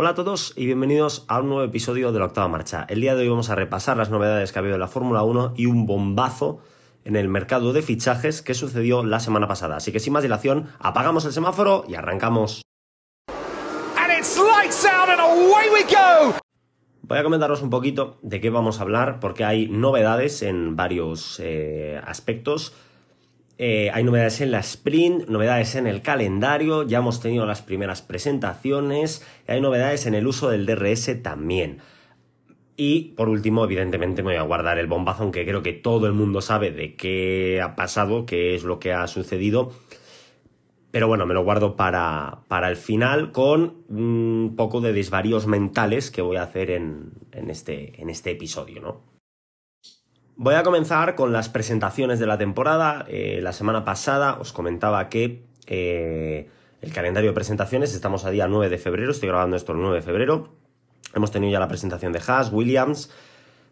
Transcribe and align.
Hola 0.00 0.10
a 0.10 0.14
todos 0.14 0.52
y 0.54 0.64
bienvenidos 0.64 1.24
a 1.26 1.40
un 1.40 1.48
nuevo 1.48 1.64
episodio 1.64 2.12
de 2.12 2.20
la 2.20 2.26
octava 2.26 2.46
marcha. 2.46 2.86
El 2.88 3.00
día 3.00 3.16
de 3.16 3.22
hoy 3.22 3.30
vamos 3.30 3.50
a 3.50 3.56
repasar 3.56 3.96
las 3.96 4.10
novedades 4.10 4.52
que 4.52 4.58
ha 4.60 4.60
habido 4.60 4.76
en 4.76 4.80
la 4.80 4.86
Fórmula 4.86 5.24
1 5.24 5.54
y 5.56 5.66
un 5.66 5.86
bombazo 5.86 6.60
en 7.04 7.16
el 7.16 7.26
mercado 7.26 7.72
de 7.72 7.82
fichajes 7.82 8.40
que 8.40 8.54
sucedió 8.54 9.02
la 9.02 9.18
semana 9.18 9.48
pasada. 9.48 9.74
Así 9.74 9.90
que 9.90 9.98
sin 9.98 10.12
más 10.12 10.22
dilación, 10.22 10.68
apagamos 10.78 11.24
el 11.24 11.32
semáforo 11.32 11.84
y 11.88 11.96
arrancamos. 11.96 12.62
Voy 17.02 17.18
a 17.18 17.24
comentaros 17.24 17.60
un 17.62 17.70
poquito 17.70 18.20
de 18.22 18.40
qué 18.40 18.50
vamos 18.50 18.78
a 18.78 18.82
hablar 18.82 19.18
porque 19.18 19.44
hay 19.44 19.66
novedades 19.66 20.42
en 20.42 20.76
varios 20.76 21.40
eh, 21.42 22.00
aspectos. 22.06 22.72
Eh, 23.60 23.90
hay 23.92 24.04
novedades 24.04 24.40
en 24.40 24.52
la 24.52 24.60
sprint, 24.60 25.28
novedades 25.28 25.74
en 25.74 25.88
el 25.88 26.00
calendario, 26.00 26.84
ya 26.84 26.98
hemos 26.98 27.20
tenido 27.20 27.44
las 27.44 27.60
primeras 27.60 28.02
presentaciones, 28.02 29.26
hay 29.48 29.60
novedades 29.60 30.06
en 30.06 30.14
el 30.14 30.28
uso 30.28 30.48
del 30.48 30.64
DRS 30.64 31.20
también. 31.24 31.80
Y 32.76 33.14
por 33.16 33.28
último, 33.28 33.64
evidentemente 33.64 34.22
me 34.22 34.30
voy 34.30 34.38
a 34.38 34.42
guardar 34.42 34.78
el 34.78 34.86
bombazo, 34.86 35.24
aunque 35.24 35.44
creo 35.44 35.64
que 35.64 35.72
todo 35.72 36.06
el 36.06 36.12
mundo 36.12 36.40
sabe 36.40 36.70
de 36.70 36.94
qué 36.94 37.60
ha 37.60 37.74
pasado, 37.74 38.24
qué 38.24 38.54
es 38.54 38.62
lo 38.62 38.78
que 38.78 38.92
ha 38.92 39.08
sucedido. 39.08 39.72
Pero 40.92 41.08
bueno, 41.08 41.26
me 41.26 41.34
lo 41.34 41.42
guardo 41.42 41.74
para, 41.74 42.42
para 42.46 42.68
el 42.70 42.76
final 42.76 43.32
con 43.32 43.82
un 43.88 44.54
poco 44.56 44.80
de 44.80 44.92
desvaríos 44.92 45.48
mentales 45.48 46.12
que 46.12 46.22
voy 46.22 46.36
a 46.36 46.44
hacer 46.44 46.70
en, 46.70 47.10
en, 47.32 47.50
este, 47.50 48.00
en 48.00 48.08
este 48.08 48.30
episodio, 48.30 48.80
¿no? 48.80 49.17
Voy 50.40 50.54
a 50.54 50.62
comenzar 50.62 51.16
con 51.16 51.32
las 51.32 51.48
presentaciones 51.48 52.20
de 52.20 52.26
la 52.28 52.38
temporada. 52.38 53.04
Eh, 53.08 53.40
la 53.42 53.52
semana 53.52 53.84
pasada 53.84 54.38
os 54.38 54.52
comentaba 54.52 55.08
que 55.08 55.42
eh, 55.66 56.48
el 56.80 56.92
calendario 56.92 57.30
de 57.30 57.34
presentaciones, 57.34 57.92
estamos 57.92 58.24
a 58.24 58.30
día 58.30 58.46
9 58.46 58.68
de 58.68 58.78
febrero, 58.78 59.10
estoy 59.10 59.30
grabando 59.30 59.56
esto 59.56 59.72
el 59.72 59.80
9 59.80 59.96
de 59.96 60.02
febrero. 60.02 60.50
Hemos 61.12 61.32
tenido 61.32 61.50
ya 61.50 61.58
la 61.58 61.66
presentación 61.66 62.12
de 62.12 62.22
Haas, 62.24 62.52
Williams, 62.52 63.10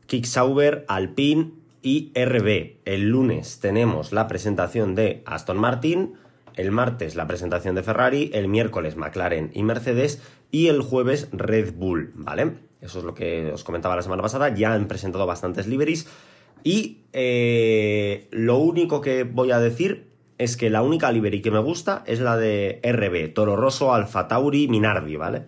Kicksauber, 0.08 0.84
Alpine 0.88 1.52
y 1.82 2.10
RB. 2.16 2.78
El 2.84 3.10
lunes 3.10 3.60
tenemos 3.60 4.10
la 4.10 4.26
presentación 4.26 4.96
de 4.96 5.22
Aston 5.24 5.58
Martin, 5.58 6.14
el 6.56 6.72
martes 6.72 7.14
la 7.14 7.28
presentación 7.28 7.76
de 7.76 7.84
Ferrari, 7.84 8.32
el 8.34 8.48
miércoles 8.48 8.96
McLaren 8.96 9.52
y 9.54 9.62
Mercedes 9.62 10.20
y 10.50 10.66
el 10.66 10.82
jueves 10.82 11.28
Red 11.30 11.74
Bull, 11.74 12.10
¿vale? 12.16 12.54
Eso 12.80 12.98
es 12.98 13.04
lo 13.04 13.14
que 13.14 13.52
os 13.52 13.62
comentaba 13.62 13.94
la 13.94 14.02
semana 14.02 14.22
pasada. 14.22 14.48
Ya 14.48 14.72
han 14.72 14.88
presentado 14.88 15.26
bastantes 15.26 15.68
liveries 15.68 16.08
y 16.66 17.04
eh, 17.12 18.26
lo 18.32 18.58
único 18.58 19.00
que 19.00 19.22
voy 19.22 19.52
a 19.52 19.60
decir 19.60 20.08
es 20.36 20.56
que 20.56 20.68
la 20.68 20.82
única 20.82 21.12
livery 21.12 21.40
que 21.40 21.52
me 21.52 21.60
gusta 21.60 22.02
es 22.08 22.18
la 22.18 22.36
de 22.36 22.80
RB, 22.82 23.32
Toro 23.32 23.54
Rosso, 23.54 23.94
Alfa 23.94 24.26
Tauri, 24.26 24.66
Minardi, 24.66 25.14
¿vale? 25.14 25.44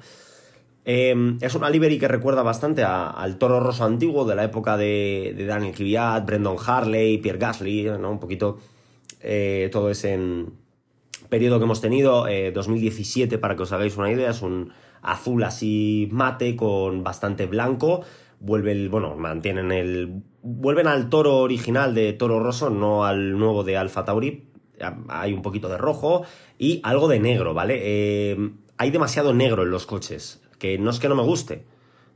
Em, 0.84 1.36
es 1.40 1.56
una 1.56 1.70
livery 1.70 1.98
que 1.98 2.06
recuerda 2.06 2.44
bastante 2.44 2.84
al 2.84 3.36
Toro 3.36 3.58
Rosso 3.58 3.84
antiguo 3.84 4.26
de 4.26 4.36
la 4.36 4.44
época 4.44 4.76
de, 4.76 5.34
Daniel 5.44 5.74
Kvyat, 5.74 6.24
Brendan 6.24 6.54
Harley, 6.64 7.18
Pierre 7.18 7.40
Gasly, 7.40 7.90
¿no? 7.98 8.12
Un 8.12 8.20
poquito 8.20 8.58
eh, 9.20 9.70
todo 9.72 9.90
ese 9.90 10.16
periodo 11.28 11.58
que 11.58 11.64
hemos 11.64 11.80
tenido, 11.80 12.26
2017 12.54 13.34
eh, 13.34 13.38
para 13.38 13.56
que 13.56 13.64
os 13.64 13.72
hagáis 13.72 13.96
una 13.96 14.12
idea, 14.12 14.30
es 14.30 14.40
un 14.40 14.70
azul 15.02 15.42
así 15.42 16.08
mate 16.12 16.54
con 16.54 17.02
bastante 17.02 17.46
blanco 17.46 18.04
vuelve 18.40 18.72
el, 18.72 18.88
bueno, 18.88 19.16
mantienen 19.16 19.72
el, 19.72 20.22
vuelven 20.42 20.86
al 20.86 21.08
toro 21.08 21.38
original 21.38 21.94
de 21.94 22.12
Toro 22.12 22.40
Rosso, 22.40 22.70
no 22.70 23.04
al 23.04 23.38
nuevo 23.38 23.64
de 23.64 23.76
Alfa 23.76 24.04
Tauri, 24.04 24.48
hay 25.08 25.32
un 25.32 25.42
poquito 25.42 25.68
de 25.68 25.76
rojo 25.76 26.22
y 26.58 26.80
algo 26.84 27.08
de 27.08 27.20
negro, 27.20 27.54
¿vale? 27.54 27.80
Eh, 27.82 28.50
hay 28.76 28.90
demasiado 28.90 29.34
negro 29.34 29.62
en 29.62 29.70
los 29.70 29.86
coches, 29.86 30.42
que 30.58 30.78
no 30.78 30.90
es 30.90 31.00
que 31.00 31.08
no 31.08 31.16
me 31.16 31.22
guste, 31.22 31.64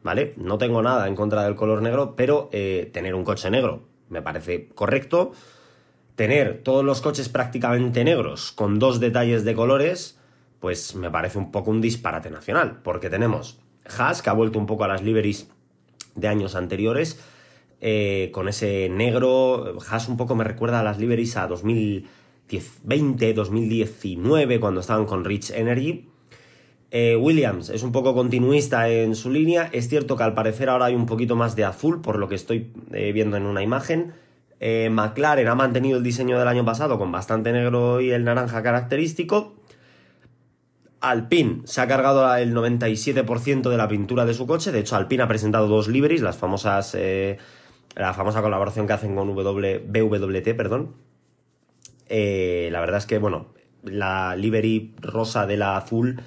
¿vale? 0.03 0.35
No 0.37 0.59
tengo 0.59 0.83
nada 0.83 1.09
en 1.09 1.17
contra 1.17 1.45
del 1.45 1.57
color 1.57 1.83
negro, 1.83 2.15
pero 2.17 2.49
eh, 2.53 2.91
tener 2.93 3.15
un 3.15 3.25
coche 3.25 3.51
negro 3.51 3.93
me 4.13 4.23
parece 4.23 4.69
correcto. 4.69 5.33
Tener 6.15 6.63
todos 6.63 6.85
los 6.85 7.01
coches 7.01 7.31
prácticamente 7.31 8.05
negros 8.05 8.53
con 8.53 8.79
dos 8.79 9.01
detalles 9.01 9.45
de 9.45 9.55
colores, 9.55 10.21
pues 10.61 10.95
me 10.95 11.11
parece 11.11 11.39
un 11.39 11.51
poco 11.51 11.71
un 11.71 11.81
disparate 11.81 12.31
nacional, 12.31 12.81
porque 12.85 13.09
tenemos 13.09 13.59
Haas, 13.99 14.23
que 14.23 14.31
ha 14.31 14.35
vuelto 14.35 14.59
un 14.59 14.67
poco 14.67 14.85
a 14.85 14.89
las 14.89 15.03
liveries 15.03 15.51
de 16.15 16.29
años 16.29 16.55
anteriores, 16.55 17.21
eh, 17.81 18.31
con 18.33 18.49
ese 18.49 18.89
negro. 18.89 19.77
Haas 19.89 20.09
un 20.09 20.17
poco 20.17 20.35
me 20.35 20.45
recuerda 20.45 20.81
a 20.81 20.83
las 20.83 20.99
liveries 20.99 21.37
a 21.37 21.47
2020, 21.47 23.35
2019, 23.35 24.61
cuando 24.61 24.81
estaban 24.81 25.07
con 25.07 25.25
Rich 25.25 25.51
Energy. 25.51 26.09
Eh, 26.91 27.17
Williams 27.17 27.71
es 27.71 27.83
un 27.83 27.91
poco 27.91 28.15
continuista 28.15 28.89
en 28.89 29.15
su 29.15 29.31
línea. 29.31 29.71
Es 29.73 29.89
cierto 29.89 30.17
que 30.17 30.23
al 30.23 30.35
parecer 30.35 30.69
ahora 30.69 30.87
hay 30.87 30.95
un 30.95 31.07
poquito 31.07 31.37
más 31.37 31.57
de 31.57 31.65
azul, 31.65 32.03
por 32.03 32.19
lo 32.19 32.29
que 32.29 32.35
estoy 32.35 32.71
eh, 32.93 33.13
viendo 33.13 33.37
en 33.37 33.45
una 33.45 33.63
imagen. 33.63 34.13
McLaren 34.91 35.49
ha 35.49 35.57
mantenido 35.57 35.99
el 35.99 36.05
diseño 36.05 36.39
del 36.39 36.47
año 36.47 36.65
pasado 36.65 36.97
con 36.97 37.11
bastante 37.11 37.51
negro 37.51 38.01
y 38.01 38.13
el 38.13 38.23
naranja 38.23 38.63
característico. 38.63 39.55
Alpine 41.03 41.63
se 41.65 41.81
ha 41.81 41.89
cargado 41.89 42.35
el 42.37 42.55
97% 42.55 43.69
de 43.69 43.77
la 43.77 43.89
pintura 43.89 44.25
de 44.25 44.35
su 44.35 44.47
coche. 44.47 44.71
De 44.73 44.79
hecho, 44.79 44.97
Alpine 44.97 45.25
ha 45.25 45.29
presentado 45.29 45.67
dos 45.67 45.89
liveries, 45.89 46.23
las 46.23 46.37
famosas. 46.37 46.95
Eh, 46.95 47.39
la 47.95 48.15
famosa 48.15 48.41
colaboración 48.41 48.87
que 48.87 48.93
hacen 48.95 49.15
con 49.15 49.35
BWT, 49.35 50.57
perdón. 50.57 50.95
Eh, 52.09 52.69
la 52.73 52.81
verdad 52.81 52.99
es 52.99 53.07
que, 53.07 53.19
bueno, 53.19 53.49
la 53.83 54.37
livery 54.37 54.95
rosa 55.01 55.47
de 55.47 55.57
la 55.57 55.77
azul, 55.77 56.23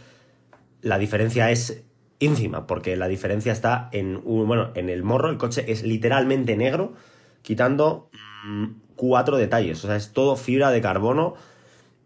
la 0.81 0.97
diferencia 0.97 1.50
es 1.52 1.84
ínfima, 2.19 2.68
porque 2.68 2.96
la 2.96 3.07
diferencia 3.07 3.52
está 3.52 3.90
en 3.92 4.22
bueno, 4.24 4.72
en 4.75 4.90
el 4.90 5.03
morro, 5.03 5.30
el 5.30 5.38
coche 5.38 5.66
es 5.72 5.84
literalmente 5.84 6.56
negro, 6.56 6.94
quitando 7.42 8.09
mm, 8.46 8.66
cuatro 8.96 9.38
detalles. 9.38 9.84
O 9.84 9.88
sea, 9.88 9.96
es 9.96 10.12
todo 10.12 10.36
fibra 10.36 10.72
de 10.72 10.81
carbono 10.81 11.36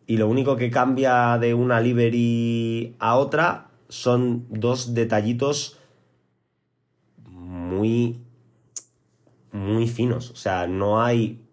y 0.09 0.17
lo 0.17 0.27
único 0.27 0.55
que 0.55 0.71
cambia 0.71 1.37
de 1.37 1.53
una 1.53 1.79
livery 1.79 2.95
a 2.97 3.15
otra 3.15 3.67
son 3.89 4.47
dos 4.49 4.95
detallitos 4.95 5.77
muy 7.27 8.19
muy 9.51 9.87
finos, 9.87 10.31
o 10.31 10.35
sea, 10.35 10.65
no 10.65 11.03
hay 11.03 11.45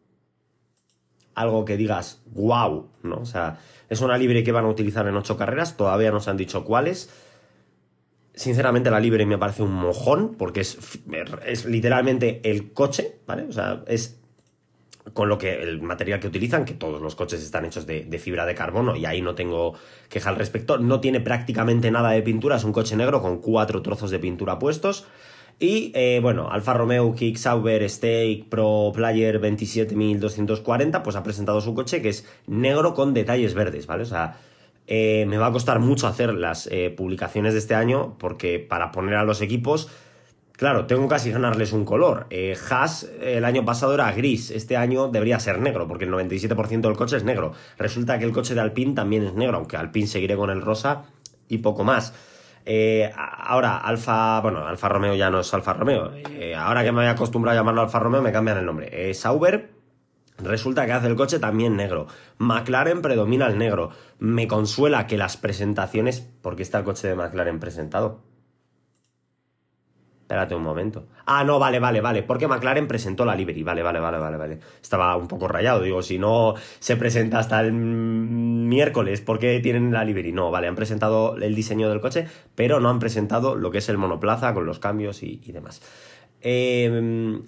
algo 1.34 1.66
que 1.66 1.76
digas 1.76 2.22
wow, 2.32 2.88
¿no? 3.02 3.16
O 3.16 3.26
sea, 3.26 3.58
es 3.90 4.00
una 4.00 4.16
libre 4.16 4.42
que 4.42 4.52
van 4.52 4.64
a 4.64 4.68
utilizar 4.68 5.06
en 5.06 5.16
ocho 5.16 5.36
carreras, 5.36 5.76
todavía 5.76 6.10
no 6.10 6.20
se 6.20 6.30
han 6.30 6.38
dicho 6.38 6.64
cuáles. 6.64 7.10
Sinceramente 8.32 8.90
la 8.90 9.00
libre 9.00 9.26
me 9.26 9.36
parece 9.36 9.64
un 9.64 9.74
mojón 9.74 10.34
porque 10.38 10.60
es, 10.60 10.78
es 11.44 11.66
literalmente 11.66 12.40
el 12.50 12.72
coche, 12.72 13.20
¿vale? 13.26 13.42
O 13.42 13.52
sea, 13.52 13.84
es 13.86 14.18
con 15.12 15.28
lo 15.28 15.38
que 15.38 15.62
el 15.62 15.80
material 15.82 16.20
que 16.20 16.26
utilizan, 16.26 16.64
que 16.64 16.74
todos 16.74 17.00
los 17.00 17.14
coches 17.14 17.42
están 17.42 17.64
hechos 17.64 17.86
de, 17.86 18.18
fibra 18.18 18.46
de 18.46 18.54
carbono 18.54 18.96
y 18.96 19.06
ahí 19.06 19.22
no 19.22 19.34
tengo 19.34 19.74
queja 20.08 20.30
al 20.30 20.36
respecto, 20.36 20.78
no 20.78 21.00
tiene 21.00 21.20
prácticamente 21.20 21.90
nada 21.90 22.10
de 22.10 22.22
pintura, 22.22 22.56
es 22.56 22.64
un 22.64 22.72
coche 22.72 22.96
negro 22.96 23.22
con 23.22 23.38
cuatro 23.38 23.82
trozos 23.82 24.10
de 24.10 24.18
pintura 24.18 24.58
puestos. 24.58 25.06
Y 25.58 25.90
eh, 25.94 26.18
bueno, 26.20 26.50
Alfa 26.50 26.74
Romeo 26.74 27.14
Kick 27.14 27.36
Sauber 27.36 27.88
Stake 27.88 28.44
Pro 28.50 28.92
Player 28.94 29.40
27240 29.40 31.02
pues 31.02 31.16
ha 31.16 31.22
presentado 31.22 31.62
su 31.62 31.74
coche 31.74 32.02
que 32.02 32.10
es 32.10 32.28
negro 32.46 32.92
con 32.92 33.14
detalles 33.14 33.54
verdes, 33.54 33.86
¿vale? 33.86 34.02
O 34.02 34.06
sea, 34.06 34.38
eh, 34.86 35.24
me 35.26 35.38
va 35.38 35.46
a 35.46 35.52
costar 35.52 35.80
mucho 35.80 36.06
hacer 36.06 36.34
las 36.34 36.68
eh, 36.70 36.90
publicaciones 36.90 37.54
de 37.54 37.60
este 37.60 37.74
año 37.74 38.16
porque 38.18 38.58
para 38.58 38.92
poner 38.92 39.14
a 39.14 39.24
los 39.24 39.40
equipos 39.40 39.88
Claro, 40.56 40.86
tengo 40.86 41.06
casi 41.06 41.30
ganarles 41.30 41.72
un 41.72 41.84
color. 41.84 42.26
Eh, 42.30 42.56
Haas 42.70 43.10
el 43.20 43.44
año 43.44 43.64
pasado 43.64 43.92
era 43.92 44.10
gris, 44.12 44.50
este 44.50 44.76
año 44.76 45.08
debería 45.08 45.38
ser 45.38 45.60
negro, 45.60 45.86
porque 45.86 46.06
el 46.06 46.12
97% 46.12 46.80
del 46.80 46.96
coche 46.96 47.18
es 47.18 47.24
negro. 47.24 47.52
Resulta 47.78 48.18
que 48.18 48.24
el 48.24 48.32
coche 48.32 48.54
de 48.54 48.62
Alpine 48.62 48.94
también 48.94 49.24
es 49.24 49.34
negro, 49.34 49.58
aunque 49.58 49.76
Alpine 49.76 50.06
seguiré 50.06 50.36
con 50.36 50.48
el 50.48 50.62
rosa 50.62 51.04
y 51.48 51.58
poco 51.58 51.84
más. 51.84 52.14
Eh, 52.64 53.12
ahora, 53.14 53.76
Alfa, 53.76 54.40
bueno, 54.40 54.66
Alfa 54.66 54.88
Romeo 54.88 55.14
ya 55.14 55.30
no 55.30 55.40
es 55.40 55.52
Alfa 55.52 55.74
Romeo. 55.74 56.12
Eh, 56.14 56.54
ahora 56.54 56.82
que 56.82 56.90
me 56.90 57.02
voy 57.02 57.08
acostumbrado 57.08 57.56
a 57.56 57.60
llamarlo 57.60 57.82
Alfa 57.82 57.98
Romeo, 57.98 58.22
me 58.22 58.32
cambian 58.32 58.56
el 58.56 58.64
nombre. 58.64 59.12
Sauber, 59.12 59.70
resulta 60.38 60.86
que 60.86 60.92
hace 60.92 61.06
el 61.06 61.16
coche 61.16 61.38
también 61.38 61.76
negro. 61.76 62.06
McLaren 62.38 63.02
predomina 63.02 63.46
el 63.46 63.58
negro. 63.58 63.90
Me 64.18 64.48
consuela 64.48 65.06
que 65.06 65.18
las 65.18 65.36
presentaciones, 65.36 66.26
porque 66.40 66.62
está 66.62 66.78
el 66.78 66.84
coche 66.84 67.08
de 67.08 67.14
McLaren 67.14 67.60
presentado. 67.60 68.25
Espérate 70.26 70.56
un 70.56 70.64
momento. 70.64 71.06
Ah, 71.24 71.44
no, 71.44 71.60
vale, 71.60 71.78
vale, 71.78 72.00
vale. 72.00 72.24
Porque 72.24 72.48
McLaren 72.48 72.88
presentó 72.88 73.24
la 73.24 73.36
livery. 73.36 73.62
Vale, 73.62 73.84
vale, 73.84 74.00
vale, 74.00 74.18
vale, 74.18 74.36
vale. 74.36 74.58
Estaba 74.82 75.14
un 75.14 75.28
poco 75.28 75.46
rayado. 75.46 75.80
Digo, 75.80 76.02
si 76.02 76.18
no 76.18 76.54
se 76.80 76.96
presenta 76.96 77.38
hasta 77.38 77.60
el 77.60 77.72
miércoles, 77.72 79.20
¿por 79.20 79.38
qué 79.38 79.60
tienen 79.60 79.92
la 79.92 80.04
livery? 80.04 80.32
No, 80.32 80.50
vale, 80.50 80.66
han 80.66 80.74
presentado 80.74 81.36
el 81.36 81.54
diseño 81.54 81.88
del 81.88 82.00
coche, 82.00 82.26
pero 82.56 82.80
no 82.80 82.90
han 82.90 82.98
presentado 82.98 83.54
lo 83.54 83.70
que 83.70 83.78
es 83.78 83.88
el 83.88 83.98
monoplaza 83.98 84.52
con 84.52 84.66
los 84.66 84.80
cambios 84.80 85.22
y, 85.22 85.36
demás. 85.52 85.80
Eh, 86.40 86.90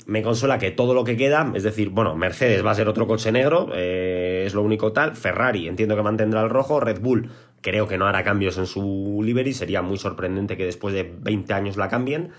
me 0.06 0.22
consuela 0.22 0.60
que 0.60 0.70
todo 0.70 0.94
lo 0.94 1.02
que 1.02 1.16
queda, 1.16 1.50
es 1.56 1.64
decir, 1.64 1.88
bueno, 1.88 2.14
Mercedes 2.14 2.64
va 2.64 2.70
a 2.70 2.74
ser 2.76 2.86
otro 2.86 3.08
coche 3.08 3.32
negro, 3.32 3.70
eh, 3.74 4.44
es 4.46 4.54
lo 4.54 4.62
único 4.62 4.92
tal. 4.92 5.16
Ferrari 5.16 5.66
entiendo 5.66 5.96
que 5.96 6.02
mantendrá 6.02 6.42
el 6.42 6.48
rojo. 6.48 6.78
Red 6.78 7.00
Bull 7.00 7.28
creo 7.60 7.88
que 7.88 7.98
no 7.98 8.06
hará 8.06 8.22
cambios 8.22 8.56
en 8.56 8.66
su 8.66 9.20
livery, 9.24 9.52
sería 9.52 9.82
muy 9.82 9.98
sorprendente 9.98 10.56
que 10.56 10.64
después 10.64 10.94
de 10.94 11.02
20 11.02 11.52
años 11.54 11.76
la 11.76 11.88
cambien. 11.88 12.30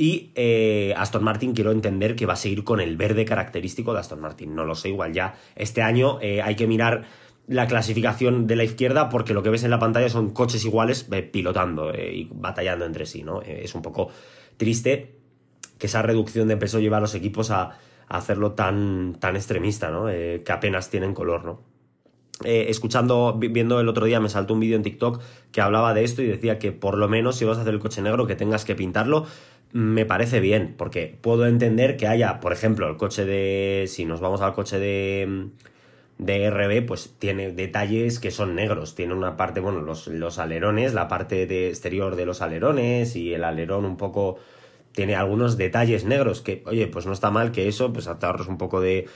Y 0.00 0.32
eh, 0.34 0.94
Aston 0.96 1.22
Martin 1.22 1.52
quiero 1.52 1.72
entender 1.72 2.16
que 2.16 2.24
va 2.24 2.32
a 2.32 2.36
seguir 2.36 2.64
con 2.64 2.80
el 2.80 2.96
verde 2.96 3.26
característico 3.26 3.92
de 3.92 4.00
Aston 4.00 4.20
Martin. 4.20 4.54
No 4.54 4.64
lo 4.64 4.74
sé, 4.74 4.88
igual 4.88 5.12
ya 5.12 5.34
este 5.56 5.82
año 5.82 6.18
hay 6.20 6.54
que 6.56 6.66
mirar 6.66 7.04
la 7.46 7.66
clasificación 7.66 8.46
de 8.46 8.56
la 8.56 8.64
izquierda 8.64 9.10
porque 9.10 9.34
lo 9.34 9.42
que 9.42 9.50
ves 9.50 9.64
en 9.64 9.70
la 9.70 9.78
pantalla 9.78 10.08
son 10.08 10.30
coches 10.30 10.64
iguales 10.64 11.06
pilotando 11.32 11.92
y 11.92 12.30
batallando 12.32 12.86
entre 12.86 13.04
sí, 13.04 13.24
¿no? 13.24 13.42
es 13.42 13.74
un 13.74 13.82
poco 13.82 14.08
triste 14.56 15.20
que 15.80 15.86
esa 15.86 16.02
reducción 16.02 16.46
de 16.46 16.56
peso 16.56 16.78
lleva 16.78 16.98
a 16.98 17.00
los 17.00 17.14
equipos 17.14 17.50
a, 17.50 17.76
hacerlo 18.10 18.52
tan, 18.52 19.16
tan 19.20 19.36
extremista, 19.36 19.90
¿no? 19.90 20.08
Eh, 20.10 20.42
que 20.44 20.52
apenas 20.52 20.90
tienen 20.90 21.14
color, 21.14 21.44
¿no? 21.44 21.62
Eh, 22.44 22.66
escuchando, 22.68 23.38
viendo 23.38 23.78
el 23.78 23.88
otro 23.88 24.04
día, 24.04 24.18
me 24.18 24.28
saltó 24.28 24.54
un 24.54 24.60
vídeo 24.60 24.76
en 24.76 24.82
TikTok 24.82 25.22
que 25.52 25.60
hablaba 25.60 25.94
de 25.94 26.02
esto 26.02 26.20
y 26.20 26.26
decía 26.26 26.58
que 26.58 26.72
por 26.72 26.98
lo 26.98 27.08
menos 27.08 27.36
si 27.36 27.44
vas 27.44 27.58
a 27.58 27.60
hacer 27.60 27.74
el 27.74 27.80
coche 27.80 28.02
negro 28.02 28.26
que 28.26 28.34
tengas 28.34 28.64
que 28.64 28.74
pintarlo, 28.74 29.26
me 29.72 30.04
parece 30.04 30.40
bien, 30.40 30.74
porque 30.76 31.16
puedo 31.20 31.46
entender 31.46 31.96
que 31.96 32.08
haya, 32.08 32.40
por 32.40 32.52
ejemplo, 32.52 32.88
el 32.88 32.96
coche 32.96 33.24
de, 33.24 33.84
si 33.88 34.04
nos 34.04 34.20
vamos 34.20 34.40
al 34.40 34.54
coche 34.54 34.78
de, 34.78 35.48
de 36.18 36.50
RB, 36.50 36.86
pues 36.86 37.14
tiene 37.18 37.52
detalles 37.52 38.18
que 38.18 38.30
son 38.30 38.54
negros, 38.54 38.94
tiene 38.94 39.14
una 39.14 39.36
parte, 39.36 39.60
bueno, 39.60 39.80
los, 39.80 40.08
los 40.08 40.38
alerones, 40.38 40.92
la 40.92 41.08
parte 41.08 41.46
de 41.46 41.68
exterior 41.68 42.16
de 42.16 42.26
los 42.26 42.42
alerones 42.42 43.16
y 43.16 43.32
el 43.32 43.44
alerón 43.44 43.84
un 43.84 43.96
poco 43.96 44.38
tiene 44.92 45.14
algunos 45.14 45.56
detalles 45.56 46.04
negros 46.04 46.40
que, 46.40 46.62
oye, 46.66 46.86
pues 46.86 47.06
no 47.06 47.12
está 47.12 47.30
mal 47.30 47.52
que 47.52 47.68
eso, 47.68 47.92
pues 47.92 48.08
te 48.18 48.26
ahorres 48.26 48.48
un 48.48 48.58
poco 48.58 48.80
de, 48.80 49.08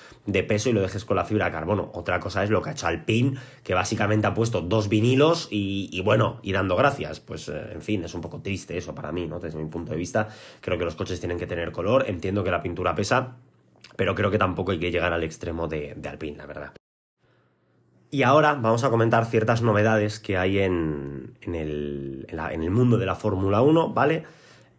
peso 0.46 0.70
y 0.70 0.72
lo 0.72 0.80
dejes 0.80 1.04
con 1.04 1.16
la 1.16 1.24
fibra 1.24 1.46
de 1.46 1.52
carbono. 1.52 1.90
Otra 1.94 2.20
cosa 2.20 2.44
es 2.44 2.50
lo 2.50 2.62
que 2.62 2.70
ha 2.70 2.72
hecho 2.72 2.86
Alpine, 2.86 3.36
que 3.62 3.74
básicamente 3.74 4.26
ha 4.26 4.34
puesto 4.34 4.60
dos 4.60 4.88
vinilos 4.88 5.48
y, 5.50 6.00
bueno, 6.02 6.38
y 6.42 6.52
dando 6.52 6.76
gracias. 6.76 7.20
Pues, 7.20 7.48
eh, 7.48 7.72
en 7.72 7.82
fin, 7.82 8.04
es 8.04 8.14
un 8.14 8.20
poco 8.20 8.40
triste 8.40 8.76
eso 8.76 8.94
para 8.94 9.10
mí, 9.10 9.26
¿no? 9.26 9.40
Desde 9.40 9.58
mi 9.58 9.68
punto 9.68 9.92
de 9.92 9.98
vista, 9.98 10.28
creo 10.60 10.78
que 10.78 10.84
los 10.84 10.94
coches 10.94 11.18
tienen 11.18 11.38
que 11.38 11.46
tener 11.46 11.72
color, 11.72 12.04
entiendo 12.08 12.44
que 12.44 12.50
la 12.50 12.62
pintura 12.62 12.94
pesa, 12.94 13.36
pero 13.96 14.14
creo 14.14 14.30
que 14.30 14.38
tampoco 14.38 14.72
hay 14.72 14.78
que 14.78 14.90
llegar 14.90 15.12
al 15.12 15.24
extremo 15.24 15.66
de, 15.66 15.94
de 15.96 16.08
Alpine, 16.08 16.36
la 16.36 16.46
verdad. 16.46 16.72
Y 18.14 18.22
ahora 18.22 18.54
vamos 18.54 18.84
a 18.84 18.90
comentar 18.90 19.26
ciertas 19.26 19.60
novedades 19.60 20.20
que 20.20 20.36
hay 20.36 20.60
en, 20.60 21.36
en, 21.40 21.56
el, 21.56 22.26
en 22.28 22.62
el 22.62 22.70
mundo 22.70 22.96
de 22.96 23.06
la 23.06 23.16
Fórmula 23.16 23.60
1, 23.60 23.92
¿vale? 23.92 24.24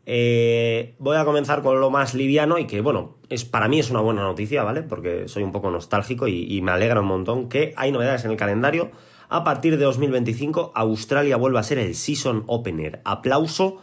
Eh, 0.07 0.95
voy 0.99 1.17
a 1.17 1.25
comenzar 1.25 1.63
con 1.63 1.79
lo 1.79 1.89
más 1.89 2.13
liviano 2.13 2.59
y 2.59 2.67
que, 2.67 2.81
bueno, 2.81 3.17
es, 3.29 3.43
para 3.43 3.67
mí 3.67 3.79
es 3.79 3.89
una 3.89 4.01
buena 4.01 4.21
noticia, 4.21 4.63
¿vale? 4.63 4.83
Porque 4.83 5.27
soy 5.27 5.43
un 5.43 5.51
poco 5.51 5.71
nostálgico 5.71 6.27
y, 6.27 6.61
me 6.61 6.71
alegra 6.71 7.01
un 7.01 7.07
montón 7.07 7.49
que 7.49 7.73
hay 7.75 7.91
novedades 7.91 8.25
en 8.25 8.31
el 8.31 8.37
calendario. 8.37 8.91
A 9.29 9.43
partir 9.43 9.77
de 9.77 9.83
2025, 9.83 10.71
Australia 10.75 11.37
vuelve 11.37 11.59
a 11.59 11.63
ser 11.63 11.79
el 11.79 11.95
Season 11.95 12.43
Opener. 12.47 13.01
Aplauso 13.03 13.81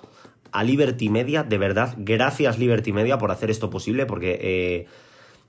a 0.52 0.62
Liberty 0.62 1.08
Media, 1.08 1.42
de 1.42 1.58
verdad, 1.58 1.94
gracias 1.96 2.58
Liberty 2.58 2.92
Media 2.92 3.18
por 3.18 3.30
hacer 3.30 3.50
esto 3.50 3.70
posible, 3.70 4.06
porque 4.06 4.38
eh, 4.40 4.86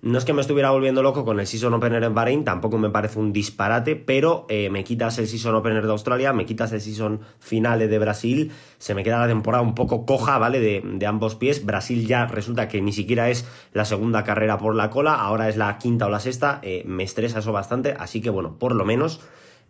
no 0.03 0.17
es 0.17 0.25
que 0.25 0.33
me 0.33 0.41
estuviera 0.41 0.69
volviendo 0.69 1.01
loco 1.01 1.23
con 1.23 1.39
el 1.39 1.47
Season 1.47 1.73
Opener 1.73 2.03
en 2.03 2.13
Bahrein, 2.13 2.44
tampoco 2.44 2.77
me 2.77 2.89
parece 2.89 3.19
un 3.19 3.31
disparate, 3.31 3.95
pero 3.95 4.45
eh, 4.50 4.69
me 4.69 4.83
quitas 4.83 5.17
el 5.17 5.29
Season 5.29 5.55
Opener 5.55 5.85
de 5.85 5.91
Australia, 5.94 6.33
me 6.33 6.45
quitas 6.45 6.73
el 6.73 6.81
Season 6.81 7.21
Finale 7.39 7.88
de 7.88 8.00
Brasil, 8.00 8.51
se 8.79 8.95
me 8.95 9.03
queda 9.05 9.19
la 9.19 9.29
temporada 9.29 9.63
un 9.63 9.75
poco 9.75 10.05
coja, 10.05 10.38
¿vale? 10.39 10.59
De, 10.59 11.07
ambos 11.07 11.35
pies. 11.35 11.65
Brasil 11.65 12.05
ya 12.05 12.25
resulta 12.25 12.67
que 12.67 12.81
ni 12.81 12.91
siquiera 12.91 13.29
es 13.29 13.47
la 13.71 13.85
segunda 13.85 14.25
carrera 14.25 14.57
por 14.57 14.75
la 14.75 14.89
cola, 14.89 15.15
ahora 15.15 15.47
es 15.47 15.55
la 15.55 15.77
quinta 15.77 16.07
o 16.07 16.09
la 16.09 16.19
sexta, 16.19 16.59
eh, 16.63 16.83
me 16.85 17.03
estresa 17.03 17.39
eso 17.39 17.53
bastante, 17.53 17.95
así 17.97 18.19
que 18.19 18.29
bueno, 18.29 18.59
por 18.59 18.75
lo 18.75 18.83
menos 18.83 19.21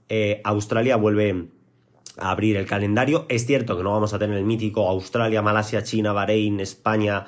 eh, 0.10 0.42
Australia 0.46 0.96
vuelve 0.96 1.50
a 2.18 2.32
abrir 2.32 2.58
el 2.58 2.66
calendario. 2.66 3.28
Es 3.30 3.46
cierto 3.46 3.78
que 3.78 3.84
no 3.84 3.92
vamos 3.92 4.16
a 4.16 4.20
tener 4.20 4.40
el 4.40 4.46
mítico 4.46 4.90
Australia, 4.90 5.44
Malasia, 5.44 5.84
China, 5.84 6.12
Bahrein, 6.12 6.60
España 6.60 7.28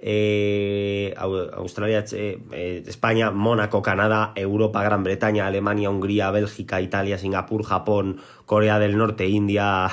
eh, 0.00 1.12
Australia, 1.16 2.04
eh, 2.12 2.38
eh, 2.52 2.84
España, 2.86 3.32
Mónaco, 3.32 3.82
Canadá, 3.82 4.32
Europa, 4.36 4.82
Gran 4.82 5.02
Bretaña, 5.02 5.46
Alemania, 5.46 5.90
Hungría, 5.90 6.30
Bélgica, 6.30 6.80
Italia, 6.80 7.18
Singapur, 7.18 7.64
Japón, 7.64 8.20
Corea 8.46 8.78
del 8.78 8.96
Norte, 8.96 9.26
India, 9.26 9.90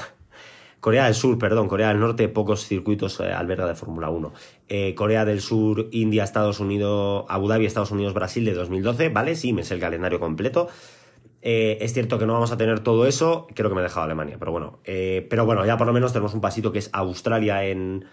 Corea 0.80 1.06
del 1.06 1.16
Sur, 1.16 1.40
perdón, 1.40 1.68
Corea 1.68 1.88
del 1.88 2.00
Norte, 2.00 2.30
pocos 2.30 2.68
circuitos 2.68 3.20
alberga 3.20 3.66
de 3.66 3.74
Fórmula 3.74 4.10
1. 4.10 4.34
Corea 4.96 5.26
del 5.26 5.42
Sur, 5.42 5.88
India, 5.92 6.24
Estados 6.24 6.60
Unidos, 6.60 7.26
Abu 7.28 7.48
Dhabi, 7.48 7.66
Estados 7.66 7.92
Unidos, 7.92 8.14
Brasil 8.14 8.46
de 8.46 8.54
2012, 8.54 9.10
¿vale? 9.10 9.36
Sí, 9.36 9.54
me 9.54 9.62
es 9.62 9.72
el 9.72 9.80
calendario 9.80 10.20
completo. 10.20 10.68
es 11.42 11.94
cierto 11.94 12.20
que 12.20 12.28
no 12.28 12.34
vamos 12.34 12.52
a 12.52 12.58
tener 12.58 12.82
todo 12.82 13.08
eso, 13.08 13.48
creo 13.56 13.70
que 13.70 13.76
me 13.76 13.82
he 13.82 13.84
dejado 13.84 14.06
Alemania, 14.06 14.38
pero 14.38 14.52
bueno. 14.52 14.80
pero 14.84 15.46
bueno, 15.48 15.66
ya 15.66 15.78
por 15.78 15.88
lo 15.88 15.94
menos 15.94 16.14
tenemos 16.14 16.36
un 16.36 16.42
pasito 16.42 16.72
que 16.72 16.78
es 16.80 16.92
Australia 16.94 17.64
en, 17.64 18.06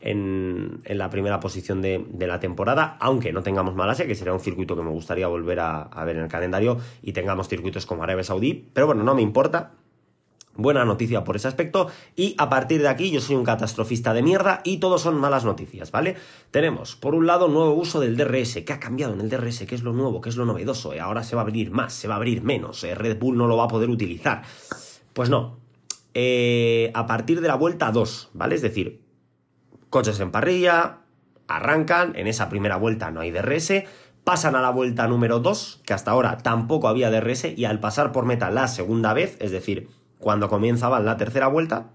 en, 0.00 0.82
la 0.84 1.10
primera 1.10 1.40
posición 1.40 1.82
de, 1.82 2.04
la 2.26 2.40
temporada, 2.40 2.96
aunque 3.00 3.32
no 3.32 3.42
tengamos 3.42 3.74
Malasia, 3.74 4.06
que 4.06 4.14
sería 4.14 4.32
un 4.32 4.40
circuito 4.40 4.76
que 4.76 4.82
me 4.82 4.90
gustaría 4.90 5.26
volver 5.28 5.60
a, 5.60 6.04
ver 6.04 6.16
en 6.16 6.24
el 6.24 6.28
calendario, 6.28 6.78
y 7.02 7.12
tengamos 7.12 7.48
circuitos 7.48 7.86
como 7.86 8.02
Arabia 8.02 8.24
Saudí, 8.24 8.68
pero 8.72 8.86
bueno, 8.86 9.02
no 9.02 9.14
me 9.14 9.22
importa. 9.22 9.72
Buena 10.58 10.86
noticia 10.86 11.22
por 11.22 11.36
ese 11.36 11.48
aspecto. 11.48 11.88
Y 12.14 12.34
a 12.38 12.48
partir 12.48 12.80
de 12.80 12.88
aquí 12.88 13.10
yo 13.10 13.20
soy 13.20 13.36
un 13.36 13.44
catastrofista 13.44 14.14
de 14.14 14.22
mierda 14.22 14.62
y 14.64 14.78
todo 14.78 14.96
son 14.96 15.20
malas 15.20 15.44
noticias, 15.44 15.90
¿vale? 15.90 16.16
Tenemos, 16.50 16.96
por 16.96 17.14
un 17.14 17.26
lado, 17.26 17.48
nuevo 17.48 17.74
uso 17.74 18.00
del 18.00 18.16
DRS. 18.16 18.62
¿Qué 18.64 18.72
ha 18.72 18.80
cambiado 18.80 19.12
en 19.12 19.20
el 19.20 19.28
DRS? 19.28 19.66
¿Qué 19.66 19.74
es 19.74 19.82
lo 19.82 19.92
nuevo? 19.92 20.22
¿Qué 20.22 20.30
es 20.30 20.36
lo 20.36 20.46
novedoso? 20.46 20.94
Eh, 20.94 21.00
ahora 21.00 21.24
se 21.24 21.36
va 21.36 21.42
a 21.42 21.44
abrir 21.44 21.72
más, 21.72 21.92
se 21.92 22.08
va 22.08 22.14
a 22.14 22.16
abrir 22.16 22.42
menos. 22.42 22.82
Eh, 22.84 22.94
Red 22.94 23.18
Bull 23.18 23.36
no 23.36 23.46
lo 23.46 23.58
va 23.58 23.64
a 23.64 23.68
poder 23.68 23.90
utilizar. 23.90 24.44
Pues 25.12 25.28
no. 25.28 25.58
Eh, 26.14 26.90
a 26.94 27.06
partir 27.06 27.42
de 27.42 27.48
la 27.48 27.56
vuelta 27.56 27.92
2, 27.92 28.30
¿vale? 28.32 28.54
Es 28.54 28.62
decir, 28.62 29.02
coches 29.90 30.20
en 30.20 30.30
parrilla, 30.30 30.98
arrancan, 31.48 32.12
en 32.16 32.26
esa 32.26 32.48
primera 32.48 32.76
vuelta 32.76 33.10
no 33.10 33.20
hay 33.20 33.30
DRS, 33.30 33.84
pasan 34.24 34.56
a 34.56 34.60
la 34.60 34.70
vuelta 34.70 35.06
número 35.06 35.38
2, 35.38 35.82
que 35.86 35.94
hasta 35.94 36.10
ahora 36.10 36.38
tampoco 36.38 36.88
había 36.88 37.10
DRS, 37.10 37.56
y 37.56 37.64
al 37.64 37.80
pasar 37.80 38.12
por 38.12 38.24
meta 38.24 38.50
la 38.50 38.68
segunda 38.68 39.12
vez, 39.12 39.36
es 39.40 39.52
decir, 39.52 39.88
cuando 40.18 40.48
comenzaba 40.48 40.98
la 41.00 41.16
tercera 41.16 41.46
vuelta, 41.46 41.90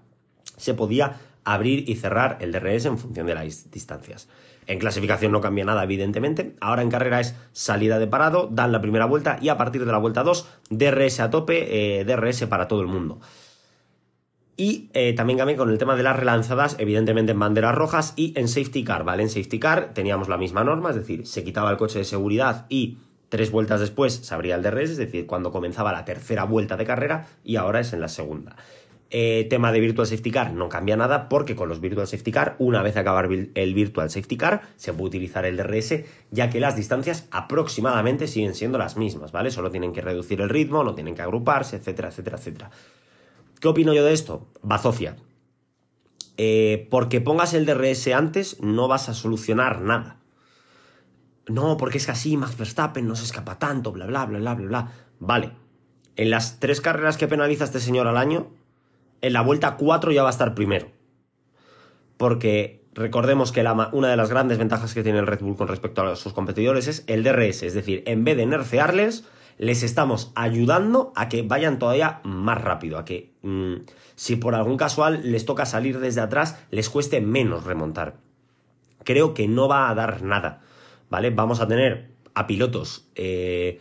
se 0.56 0.74
podía 0.74 1.20
abrir 1.44 1.88
y 1.88 1.96
cerrar 1.96 2.38
el 2.40 2.52
DRS 2.52 2.86
en 2.86 2.98
función 2.98 3.26
de 3.26 3.34
las 3.34 3.70
distancias. 3.70 4.28
En 4.66 4.78
clasificación 4.78 5.32
no 5.32 5.40
cambia 5.40 5.64
nada, 5.64 5.82
evidentemente. 5.82 6.54
Ahora 6.60 6.82
en 6.82 6.90
carrera 6.90 7.20
es 7.20 7.34
salida 7.52 7.98
de 7.98 8.06
parado, 8.06 8.48
dan 8.50 8.70
la 8.70 8.80
primera 8.80 9.06
vuelta 9.06 9.38
y 9.40 9.48
a 9.48 9.56
partir 9.56 9.84
de 9.84 9.90
la 9.90 9.98
vuelta 9.98 10.22
2, 10.22 10.48
DRS 10.70 11.20
a 11.20 11.30
tope, 11.30 12.00
eh, 12.00 12.04
DRS 12.04 12.46
para 12.46 12.68
todo 12.68 12.80
el 12.80 12.86
mundo. 12.86 13.20
Y 14.56 14.90
eh, 14.92 15.14
también 15.14 15.38
cambié 15.38 15.56
con 15.56 15.70
el 15.70 15.78
tema 15.78 15.96
de 15.96 16.02
las 16.02 16.16
relanzadas, 16.16 16.76
evidentemente 16.78 17.32
en 17.32 17.38
banderas 17.38 17.74
rojas 17.74 18.12
y 18.16 18.38
en 18.38 18.48
safety 18.48 18.84
car, 18.84 19.02
¿vale? 19.02 19.22
En 19.22 19.30
safety 19.30 19.58
car 19.58 19.94
teníamos 19.94 20.28
la 20.28 20.36
misma 20.36 20.62
norma, 20.62 20.90
es 20.90 20.96
decir, 20.96 21.26
se 21.26 21.42
quitaba 21.42 21.70
el 21.70 21.78
coche 21.78 21.98
de 21.98 22.04
seguridad 22.04 22.66
y 22.68 22.98
tres 23.30 23.50
vueltas 23.50 23.80
después 23.80 24.14
se 24.14 24.34
abría 24.34 24.56
el 24.56 24.62
DRS, 24.62 24.90
es 24.90 24.96
decir, 24.98 25.26
cuando 25.26 25.52
comenzaba 25.52 25.90
la 25.90 26.04
tercera 26.04 26.44
vuelta 26.44 26.76
de 26.76 26.84
carrera 26.84 27.28
y 27.42 27.56
ahora 27.56 27.80
es 27.80 27.94
en 27.94 28.00
la 28.02 28.08
segunda. 28.08 28.56
Eh, 29.14 29.46
tema 29.50 29.72
de 29.72 29.80
Virtual 29.80 30.06
Safety 30.06 30.30
Car 30.30 30.54
no 30.54 30.70
cambia 30.70 30.96
nada 30.96 31.28
porque 31.28 31.54
con 31.54 31.68
los 31.68 31.80
Virtual 31.80 32.06
Safety 32.06 32.32
Car, 32.32 32.56
una 32.58 32.82
vez 32.82 32.96
acabar 32.96 33.28
el 33.30 33.74
Virtual 33.74 34.10
Safety 34.10 34.36
Car, 34.38 34.62
se 34.76 34.92
puede 34.92 35.08
utilizar 35.08 35.44
el 35.44 35.58
DRS, 35.58 35.96
ya 36.30 36.48
que 36.48 36.60
las 36.60 36.76
distancias 36.76 37.26
aproximadamente 37.30 38.26
siguen 38.26 38.54
siendo 38.54 38.78
las 38.78 38.96
mismas, 38.96 39.32
¿vale? 39.32 39.50
Solo 39.50 39.70
tienen 39.70 39.92
que 39.92 40.00
reducir 40.00 40.40
el 40.40 40.48
ritmo, 40.48 40.82
no 40.82 40.94
tienen 40.94 41.14
que 41.14 41.22
agruparse, 41.22 41.76
etcétera, 41.76 42.08
etcétera, 42.08 42.38
etcétera. 42.38 42.70
¿Qué 43.62 43.68
opino 43.68 43.94
yo 43.94 44.04
de 44.04 44.12
esto? 44.12 44.48
Bazofia. 44.62 45.14
Eh, 46.36 46.88
porque 46.90 47.20
pongas 47.20 47.54
el 47.54 47.64
DRS 47.64 48.08
antes 48.08 48.60
no 48.60 48.88
vas 48.88 49.08
a 49.08 49.14
solucionar 49.14 49.80
nada. 49.80 50.16
No, 51.46 51.76
porque 51.76 51.98
es 51.98 52.08
así 52.08 52.36
Max 52.36 52.56
Verstappen 52.58 53.06
no 53.06 53.14
se 53.14 53.22
escapa 53.22 53.60
tanto, 53.60 53.92
bla, 53.92 54.06
bla, 54.06 54.26
bla, 54.26 54.40
bla, 54.40 54.54
bla, 54.54 54.66
bla. 54.66 54.92
Vale. 55.20 55.52
En 56.16 56.30
las 56.30 56.58
tres 56.58 56.80
carreras 56.80 57.16
que 57.16 57.28
penaliza 57.28 57.62
este 57.62 57.78
señor 57.78 58.08
al 58.08 58.16
año, 58.16 58.50
en 59.20 59.32
la 59.32 59.42
vuelta 59.42 59.76
4 59.76 60.10
ya 60.10 60.24
va 60.24 60.30
a 60.30 60.32
estar 60.32 60.56
primero. 60.56 60.90
Porque 62.16 62.84
recordemos 62.94 63.52
que 63.52 63.64
una 63.92 64.08
de 64.08 64.16
las 64.16 64.28
grandes 64.28 64.58
ventajas 64.58 64.92
que 64.92 65.04
tiene 65.04 65.20
el 65.20 65.28
Red 65.28 65.38
Bull 65.40 65.54
con 65.54 65.68
respecto 65.68 66.02
a 66.02 66.16
sus 66.16 66.32
competidores 66.32 66.88
es 66.88 67.04
el 67.06 67.22
DRS. 67.22 67.62
Es 67.62 67.74
decir, 67.74 68.02
en 68.06 68.24
vez 68.24 68.36
de 68.36 68.46
nerfearles, 68.46 69.24
les 69.58 69.82
estamos 69.82 70.32
ayudando 70.34 71.12
a 71.16 71.28
que 71.28 71.42
vayan 71.42 71.78
todavía 71.78 72.20
más 72.24 72.60
rápido, 72.60 72.98
a 72.98 73.04
que 73.04 73.32
mm, 73.42 73.84
si 74.14 74.36
por 74.36 74.54
algún 74.54 74.76
casual 74.76 75.20
les 75.24 75.44
toca 75.44 75.66
salir 75.66 75.98
desde 76.00 76.20
atrás, 76.20 76.58
les 76.70 76.88
cueste 76.88 77.20
menos 77.20 77.64
remontar. 77.64 78.16
Creo 79.04 79.34
que 79.34 79.48
no 79.48 79.68
va 79.68 79.90
a 79.90 79.94
dar 79.94 80.22
nada, 80.22 80.60
¿vale? 81.10 81.30
Vamos 81.30 81.60
a 81.60 81.68
tener 81.68 82.12
a 82.34 82.46
pilotos. 82.46 83.08
Eh, 83.14 83.80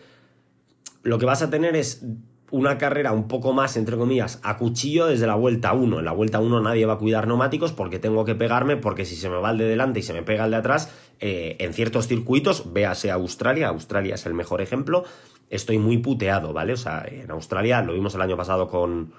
lo 1.03 1.17
que 1.17 1.25
vas 1.25 1.41
a 1.41 1.49
tener 1.49 1.75
es 1.75 2.03
una 2.51 2.77
carrera 2.77 3.13
un 3.13 3.27
poco 3.27 3.53
más, 3.53 3.77
entre 3.77 3.97
comillas, 3.97 4.39
a 4.43 4.57
cuchillo 4.57 5.07
desde 5.07 5.25
la 5.25 5.35
vuelta 5.35 5.73
1. 5.73 5.99
En 5.99 6.05
la 6.05 6.11
vuelta 6.11 6.39
1 6.39 6.61
nadie 6.61 6.85
va 6.85 6.93
a 6.93 6.97
cuidar 6.97 7.27
neumáticos 7.27 7.71
porque 7.71 7.97
tengo 7.97 8.25
que 8.25 8.35
pegarme, 8.35 8.75
porque 8.77 9.05
si 9.05 9.15
se 9.15 9.29
me 9.29 9.37
va 9.37 9.51
el 9.51 9.57
de 9.57 9.65
delante 9.65 10.01
y 10.01 10.03
se 10.03 10.13
me 10.13 10.21
pega 10.21 10.45
el 10.45 10.51
de 10.51 10.57
atrás, 10.57 10.91
eh, 11.19 11.55
en 11.59 11.73
ciertos 11.73 12.07
circuitos, 12.07 12.73
véase 12.73 13.09
Australia, 13.09 13.69
Australia 13.69 14.15
es 14.15 14.25
el 14.25 14.33
mejor 14.33 14.61
ejemplo, 14.61 15.05
estoy 15.51 15.77
muy 15.77 15.99
puteado, 15.99 16.53
¿vale? 16.53 16.73
O 16.73 16.77
sea, 16.77 17.05
en 17.07 17.29
Australia 17.29 17.83
lo 17.83 17.93
vimos 17.93 18.15
el 18.15 18.21
año 18.21 18.37
pasado 18.37 18.67
con, 18.67 19.13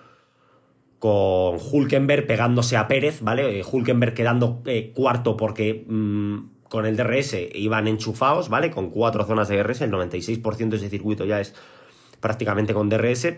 con 0.99 1.59
Hulkenberg 1.61 2.27
pegándose 2.27 2.77
a 2.77 2.89
Pérez, 2.89 3.21
¿vale? 3.21 3.61
Eh, 3.61 3.65
Hulkenberg 3.71 4.15
quedando 4.15 4.63
eh, 4.65 4.93
cuarto 4.95 5.37
porque 5.37 5.85
mm, 5.87 6.63
con 6.69 6.87
el 6.87 6.97
DRS 6.97 7.37
iban 7.55 7.87
enchufados, 7.87 8.49
¿vale? 8.49 8.71
Con 8.71 8.91
cuatro 8.91 9.25
zonas 9.25 9.49
de 9.49 9.59
DRS, 9.59 9.83
el 9.83 9.93
96% 9.93 10.71
de 10.71 10.77
ese 10.79 10.89
circuito 10.89 11.27
ya 11.27 11.39
es 11.39 11.55
prácticamente 12.21 12.73
con 12.73 12.89
DRS. 12.89 13.35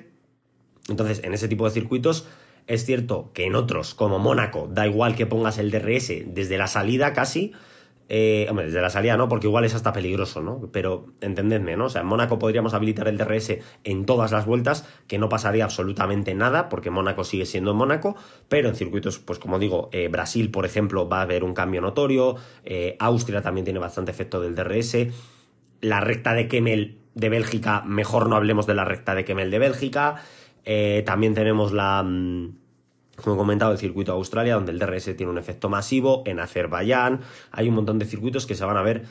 Entonces, 0.89 1.21
en 1.25 1.35
ese 1.35 1.49
tipo 1.49 1.65
de 1.65 1.73
circuitos, 1.73 2.29
es 2.69 2.87
cierto 2.87 3.33
que 3.35 3.47
en 3.47 3.57
otros, 3.57 3.95
como 3.95 4.21
Mónaco, 4.21 4.69
da 4.71 4.87
igual 4.87 5.17
que 5.17 5.27
pongas 5.27 5.59
el 5.59 5.73
DRS 5.73 6.13
desde 6.27 6.59
la 6.59 6.69
salida 6.69 7.13
casi. 7.13 7.53
Eh, 8.09 8.47
hombre, 8.51 8.67
desde 8.67 8.83
la 8.83 8.91
salida 8.91 9.17
no, 9.17 9.29
porque 9.29 9.47
igual 9.47 9.65
es 9.65 9.75
hasta 9.75 9.93
peligroso, 9.93 10.43
¿no? 10.43 10.69
Pero 10.73 11.07
entendedme, 11.21 11.77
¿no? 11.77 11.87
O 11.87 11.89
sea, 11.89 12.03
en 12.03 12.07
Mónaco 12.07 12.39
podríamos 12.39 12.75
habilitar 12.75 13.09
el 13.09 13.17
DRS 13.17 13.59
en 13.83 14.05
todas 14.05 14.31
las 14.31 14.45
vueltas, 14.45 14.87
que 15.07 15.19
no 15.19 15.29
pasaría 15.29 15.65
absolutamente 15.65 16.35
nada, 16.35 16.69
porque 16.69 16.91
Mónaco 16.91 17.25
sigue 17.25 17.47
siendo 17.47 17.73
Mónaco, 17.73 18.17
pero 18.49 18.69
en 18.69 18.75
circuitos, 18.75 19.19
pues 19.19 19.39
como 19.39 19.59
digo, 19.59 19.89
eh, 19.93 20.09
Brasil, 20.09 20.51
por 20.51 20.67
ejemplo, 20.67 21.09
va 21.09 21.21
a 21.21 21.23
haber 21.23 21.45
un 21.45 21.55
cambio 21.55 21.81
notorio, 21.81 22.37
eh, 22.65 22.97
Austria 22.99 23.41
también 23.41 23.65
tiene 23.65 23.81
bastante 23.81 24.11
efecto 24.11 24.41
del 24.41 24.55
DRS, 24.55 25.09
la 25.81 26.01
recta 26.01 26.35
de 26.35 26.47
Kemmel 26.49 26.99
de 27.15 27.29
Bélgica, 27.31 27.83
mejor 27.87 28.29
no 28.29 28.37
hablemos 28.37 28.67
de 28.67 28.75
la 28.75 28.85
recta 28.85 29.15
de 29.15 29.25
Kemmel 29.25 29.51
de 29.51 29.59
Bélgica. 29.59 30.17
También 31.05 31.35
tenemos 31.35 31.73
la, 31.73 32.03
mm, 32.03 32.55
como 33.23 33.37
he 33.37 33.39
comentado, 33.39 33.73
el 33.73 33.79
circuito 33.79 34.13
de 34.13 34.19
Australia, 34.19 34.55
donde 34.55 34.73
el 34.73 34.79
DRS 34.79 35.17
tiene 35.17 35.31
un 35.31 35.39
efecto 35.39 35.69
masivo. 35.69 36.23
En 36.27 36.41
Azerbaiyán 36.41 37.21
hay 37.51 37.69
un 37.69 37.75
montón 37.75 37.99
de 37.99 38.07
circuitos 38.07 38.47
que 38.47 38.55
se 38.55 38.65
van 38.65 38.77
a 38.77 38.83
ver 38.83 39.05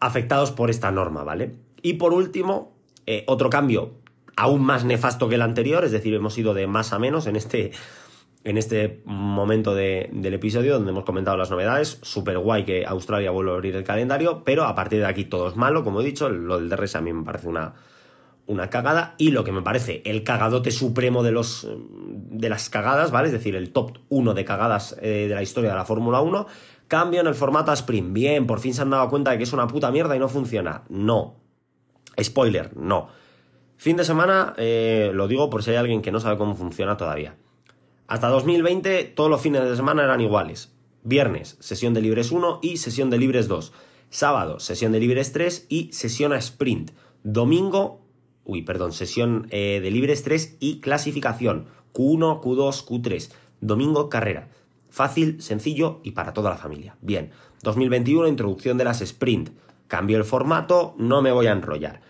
afectados 0.00 0.50
por 0.50 0.70
esta 0.70 0.90
norma, 0.90 1.24
¿vale? 1.24 1.54
Y 1.82 1.94
por 1.94 2.12
último, 2.12 2.72
eh, 3.06 3.24
otro 3.26 3.50
cambio 3.50 4.02
aún 4.36 4.62
más 4.62 4.84
nefasto 4.84 5.28
que 5.28 5.34
el 5.34 5.42
anterior, 5.42 5.84
es 5.84 5.92
decir, 5.92 6.14
hemos 6.14 6.36
ido 6.38 6.54
de 6.54 6.66
más 6.66 6.92
a 6.92 6.98
menos 6.98 7.26
en 7.26 7.36
este 7.36 7.72
en 8.44 8.58
este 8.58 9.02
momento 9.04 9.72
del 9.72 10.34
episodio 10.34 10.74
donde 10.74 10.90
hemos 10.90 11.04
comentado 11.04 11.36
las 11.36 11.50
novedades. 11.50 12.00
Súper 12.02 12.38
guay 12.38 12.64
que 12.64 12.84
Australia 12.84 13.30
vuelva 13.30 13.52
a 13.52 13.54
abrir 13.54 13.76
el 13.76 13.84
calendario, 13.84 14.42
pero 14.44 14.64
a 14.64 14.74
partir 14.74 14.98
de 14.98 15.06
aquí 15.06 15.24
todo 15.24 15.48
es 15.48 15.54
malo, 15.54 15.84
como 15.84 16.00
he 16.00 16.04
dicho. 16.04 16.28
Lo 16.28 16.58
del 16.58 16.68
DRS 16.68 16.96
a 16.96 17.00
mí 17.00 17.12
me 17.12 17.22
parece 17.24 17.46
una, 17.46 17.74
una 18.46 18.70
cagada. 18.70 19.14
Y 19.18 19.30
lo 19.30 19.44
que 19.44 19.52
me 19.52 19.62
parece 19.62 20.02
el 20.04 20.24
cagadote 20.24 20.70
supremo 20.70 21.22
de, 21.22 21.32
los, 21.32 21.68
de 22.30 22.48
las 22.48 22.70
cagadas, 22.70 23.10
¿vale? 23.10 23.28
Es 23.28 23.32
decir, 23.32 23.54
el 23.54 23.72
top 23.72 23.98
1 24.08 24.34
de 24.34 24.44
cagadas 24.44 24.96
eh, 25.00 25.26
de 25.28 25.34
la 25.34 25.42
historia 25.42 25.70
de 25.70 25.76
la 25.76 25.84
Fórmula 25.84 26.20
1. 26.20 26.46
Cambio 26.88 27.20
en 27.20 27.26
el 27.26 27.34
formato 27.34 27.72
sprint. 27.72 28.12
Bien, 28.12 28.46
por 28.46 28.60
fin 28.60 28.74
se 28.74 28.82
han 28.82 28.90
dado 28.90 29.08
cuenta 29.08 29.30
de 29.30 29.38
que 29.38 29.44
es 29.44 29.52
una 29.52 29.66
puta 29.66 29.90
mierda 29.90 30.14
y 30.14 30.18
no 30.18 30.28
funciona. 30.28 30.82
No. 30.88 31.36
Spoiler, 32.20 32.76
no. 32.76 33.08
Fin 33.76 33.96
de 33.96 34.04
semana, 34.04 34.54
eh, 34.58 35.10
lo 35.14 35.26
digo 35.26 35.50
por 35.50 35.62
si 35.62 35.70
hay 35.70 35.76
alguien 35.76 36.02
que 36.02 36.12
no 36.12 36.20
sabe 36.20 36.36
cómo 36.36 36.54
funciona 36.54 36.96
todavía. 36.96 37.34
Hasta 38.06 38.28
2020 38.28 39.04
todos 39.04 39.30
los 39.30 39.40
fines 39.40 39.64
de 39.64 39.74
semana 39.74 40.04
eran 40.04 40.20
iguales. 40.20 40.72
Viernes, 41.02 41.56
sesión 41.60 41.94
de 41.94 42.02
libres 42.02 42.30
1 42.30 42.60
y 42.62 42.76
sesión 42.76 43.10
de 43.10 43.18
libres 43.18 43.48
2. 43.48 43.72
Sábado, 44.10 44.60
sesión 44.60 44.92
de 44.92 45.00
libres 45.00 45.32
3 45.32 45.66
y 45.68 45.90
sesión 45.92 46.32
a 46.32 46.36
sprint. 46.36 46.90
Domingo, 47.24 48.01
uy, 48.44 48.62
perdón, 48.62 48.92
sesión 48.92 49.46
eh, 49.50 49.80
de 49.82 49.90
libres 49.90 50.22
3 50.22 50.56
y 50.60 50.80
clasificación. 50.80 51.66
Q1, 51.92 52.40
Q2, 52.42 52.86
Q3. 52.86 53.32
Domingo, 53.60 54.08
carrera. 54.08 54.48
Fácil, 54.90 55.40
sencillo 55.40 56.00
y 56.02 56.12
para 56.12 56.32
toda 56.32 56.50
la 56.50 56.56
familia. 56.56 56.96
Bien, 57.00 57.30
2021, 57.62 58.28
introducción 58.28 58.78
de 58.78 58.84
las 58.84 59.00
sprint. 59.00 59.50
Cambio 59.88 60.16
el 60.18 60.24
formato, 60.24 60.94
no 60.98 61.22
me 61.22 61.32
voy 61.32 61.46
a 61.46 61.52
enrollar. 61.52 62.00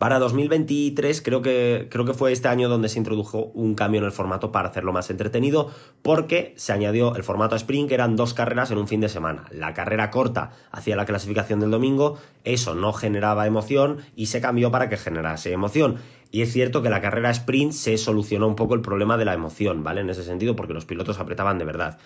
Para 0.00 0.18
2023 0.18 1.20
creo 1.20 1.42
que, 1.42 1.88
creo 1.90 2.06
que 2.06 2.14
fue 2.14 2.32
este 2.32 2.48
año 2.48 2.70
donde 2.70 2.88
se 2.88 2.98
introdujo 2.98 3.50
un 3.52 3.74
cambio 3.74 3.98
en 3.98 4.06
el 4.06 4.12
formato 4.12 4.50
para 4.50 4.70
hacerlo 4.70 4.94
más 4.94 5.10
entretenido 5.10 5.70
porque 6.00 6.54
se 6.56 6.72
añadió 6.72 7.14
el 7.16 7.22
formato 7.22 7.54
sprint 7.54 7.90
que 7.90 7.96
eran 7.96 8.16
dos 8.16 8.32
carreras 8.32 8.70
en 8.70 8.78
un 8.78 8.88
fin 8.88 9.02
de 9.02 9.10
semana. 9.10 9.44
La 9.50 9.74
carrera 9.74 10.10
corta 10.10 10.52
hacia 10.72 10.96
la 10.96 11.04
clasificación 11.04 11.60
del 11.60 11.70
domingo, 11.70 12.16
eso 12.44 12.74
no 12.74 12.94
generaba 12.94 13.46
emoción 13.46 13.98
y 14.16 14.26
se 14.26 14.40
cambió 14.40 14.70
para 14.70 14.88
que 14.88 14.96
generase 14.96 15.52
emoción. 15.52 15.96
Y 16.30 16.40
es 16.40 16.50
cierto 16.50 16.80
que 16.80 16.88
la 16.88 17.02
carrera 17.02 17.30
sprint 17.30 17.72
se 17.72 17.98
solucionó 17.98 18.48
un 18.48 18.56
poco 18.56 18.72
el 18.74 18.80
problema 18.80 19.18
de 19.18 19.26
la 19.26 19.34
emoción, 19.34 19.84
¿vale? 19.84 20.00
En 20.00 20.08
ese 20.08 20.24
sentido 20.24 20.56
porque 20.56 20.72
los 20.72 20.86
pilotos 20.86 21.20
apretaban 21.20 21.58
de 21.58 21.66
verdad. 21.66 21.98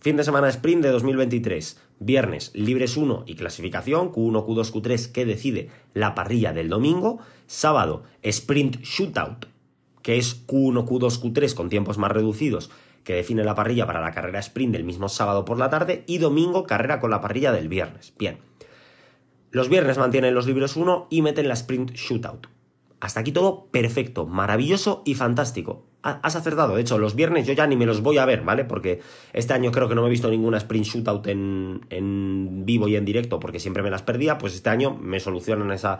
Fin 0.00 0.16
de 0.16 0.24
semana 0.24 0.48
sprint 0.48 0.82
de 0.82 0.88
2023. 0.88 1.78
Viernes, 1.98 2.52
libres 2.54 2.96
1 2.96 3.24
y 3.26 3.34
clasificación, 3.34 4.10
Q1, 4.10 4.46
Q2, 4.46 4.72
Q3, 4.72 5.12
que 5.12 5.26
decide 5.26 5.68
la 5.92 6.14
parrilla 6.14 6.54
del 6.54 6.70
domingo. 6.70 7.18
Sábado, 7.46 8.04
sprint 8.22 8.80
shootout, 8.80 9.44
que 10.00 10.16
es 10.16 10.46
Q1, 10.46 10.86
Q2, 10.86 11.20
Q3 11.20 11.54
con 11.54 11.68
tiempos 11.68 11.98
más 11.98 12.12
reducidos, 12.12 12.70
que 13.04 13.12
define 13.12 13.44
la 13.44 13.54
parrilla 13.54 13.86
para 13.86 14.00
la 14.00 14.12
carrera 14.12 14.38
sprint 14.38 14.72
del 14.72 14.84
mismo 14.84 15.10
sábado 15.10 15.44
por 15.44 15.58
la 15.58 15.68
tarde. 15.68 16.02
Y 16.06 16.16
domingo, 16.16 16.64
carrera 16.64 16.98
con 16.98 17.10
la 17.10 17.20
parrilla 17.20 17.52
del 17.52 17.68
viernes. 17.68 18.14
Bien. 18.18 18.38
Los 19.50 19.68
viernes 19.68 19.98
mantienen 19.98 20.34
los 20.34 20.46
libres 20.46 20.76
1 20.76 21.08
y 21.10 21.20
meten 21.20 21.46
la 21.46 21.54
sprint 21.54 21.92
shootout. 21.92 22.46
Hasta 23.00 23.20
aquí 23.20 23.32
todo 23.32 23.66
perfecto, 23.66 24.26
maravilloso 24.26 25.02
y 25.04 25.14
fantástico. 25.14 25.89
Has 26.02 26.34
acertado. 26.34 26.76
De 26.76 26.80
hecho, 26.80 26.98
los 26.98 27.14
viernes 27.14 27.46
yo 27.46 27.52
ya 27.52 27.66
ni 27.66 27.76
me 27.76 27.84
los 27.84 28.00
voy 28.00 28.18
a 28.18 28.24
ver, 28.24 28.42
¿vale? 28.42 28.64
Porque 28.64 29.00
este 29.32 29.52
año 29.52 29.70
creo 29.70 29.88
que 29.88 29.94
no 29.94 30.00
me 30.00 30.08
he 30.08 30.10
visto 30.10 30.30
ninguna 30.30 30.56
sprint 30.56 30.86
shootout 30.86 31.26
en, 31.26 31.86
en 31.90 32.64
vivo 32.64 32.88
y 32.88 32.96
en 32.96 33.04
directo 33.04 33.38
porque 33.38 33.60
siempre 33.60 33.82
me 33.82 33.90
las 33.90 34.02
perdía. 34.02 34.38
Pues 34.38 34.54
este 34.54 34.70
año 34.70 34.96
me 34.96 35.20
solucionan 35.20 35.70
esa 35.72 35.98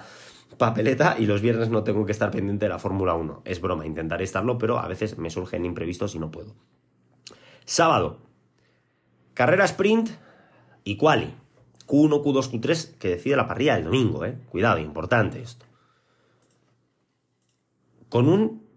papeleta 0.57 1.16
y 1.19 1.26
los 1.26 1.42
viernes 1.42 1.69
no 1.69 1.85
tengo 1.85 2.07
que 2.07 2.12
estar 2.12 2.30
pendiente 2.30 2.64
de 2.64 2.71
la 2.71 2.78
Fórmula 2.78 3.14
1. 3.14 3.42
Es 3.45 3.61
broma, 3.61 3.85
intentaré 3.85 4.25
estarlo, 4.25 4.57
pero 4.57 4.78
a 4.78 4.88
veces 4.88 5.19
me 5.19 5.28
surgen 5.28 5.64
imprevistos 5.66 6.14
y 6.14 6.19
no 6.19 6.30
puedo. 6.30 6.54
Sábado. 7.66 8.21
Carrera 9.35 9.64
sprint 9.66 10.11
y 10.83 10.97
quali. 10.97 11.35
Q1, 11.87 12.23
Q2, 12.23 12.52
Q3 12.52 12.99
que 12.99 13.09
decide 13.09 13.37
la 13.37 13.47
parrilla 13.47 13.75
del 13.75 13.85
domingo, 13.85 14.25
¿eh? 14.25 14.38
Cuidado, 14.49 14.78
importante 14.78 15.42
esto 15.42 15.66
con 18.11 18.28
un... 18.28 18.69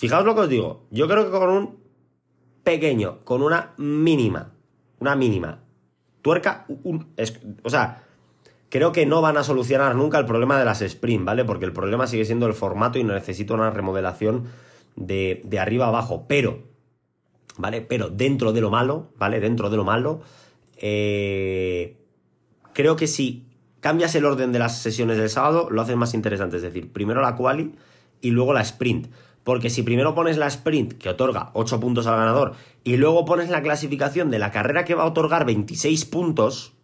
Fijaos 0.00 0.24
lo 0.24 0.34
que 0.34 0.40
os 0.40 0.48
digo, 0.48 0.86
yo 0.90 1.06
creo 1.06 1.26
que 1.26 1.30
con 1.30 1.50
un 1.50 1.78
pequeño, 2.64 3.22
con 3.22 3.42
una 3.42 3.74
mínima, 3.76 4.54
una 4.98 5.14
mínima 5.14 5.62
tuerca, 6.22 6.66
o 7.62 7.68
sea, 7.68 8.02
creo 8.70 8.92
que 8.92 9.04
no 9.04 9.20
van 9.20 9.36
a 9.36 9.44
solucionar 9.44 9.94
nunca 9.94 10.18
el 10.18 10.24
problema 10.24 10.58
de 10.58 10.64
las 10.64 10.80
sprint, 10.80 11.26
¿vale? 11.26 11.44
Porque 11.44 11.66
el 11.66 11.74
problema 11.74 12.06
sigue 12.06 12.24
siendo 12.24 12.46
el 12.46 12.54
formato 12.54 12.98
y 12.98 13.04
necesito 13.04 13.52
una 13.52 13.68
remodelación 13.68 14.44
de, 14.96 15.42
arriba 15.60 15.88
abajo, 15.88 16.24
pero, 16.26 16.62
¿vale? 17.58 17.82
Pero 17.82 18.08
dentro 18.08 18.54
de 18.54 18.62
lo 18.62 18.70
malo, 18.70 19.12
¿vale? 19.18 19.38
Dentro 19.38 19.68
de 19.68 19.76
lo 19.76 19.84
malo, 19.84 20.22
eh, 20.78 21.98
creo 22.72 22.96
que 22.96 23.06
si 23.06 23.50
cambias 23.80 24.14
el 24.14 24.24
orden 24.24 24.50
de 24.50 24.60
las 24.60 24.78
sesiones 24.78 25.18
del 25.18 25.28
sábado, 25.28 25.68
lo 25.70 25.82
haces 25.82 25.96
más 25.96 26.14
interesante, 26.14 26.56
es 26.56 26.62
decir, 26.62 26.90
primero 26.90 27.20
la 27.20 27.36
quali 27.36 27.74
y 28.22 28.30
luego 28.30 28.54
la 28.54 28.62
sprint. 28.62 29.08
Porque 29.44 29.70
si 29.70 29.82
primero 29.82 30.14
pones 30.14 30.36
la 30.36 30.46
sprint, 30.46 30.94
que 30.94 31.08
otorga 31.08 31.50
8 31.54 31.80
puntos 31.80 32.06
al 32.06 32.16
ganador, 32.16 32.54
y 32.84 32.96
luego 32.96 33.24
pones 33.24 33.50
la 33.50 33.62
clasificación 33.62 34.30
de 34.30 34.38
la 34.38 34.50
carrera 34.50 34.84
que 34.84 34.94
va 34.94 35.04
a 35.04 35.06
otorgar 35.06 35.46
26 35.46 36.04
puntos, 36.04 36.74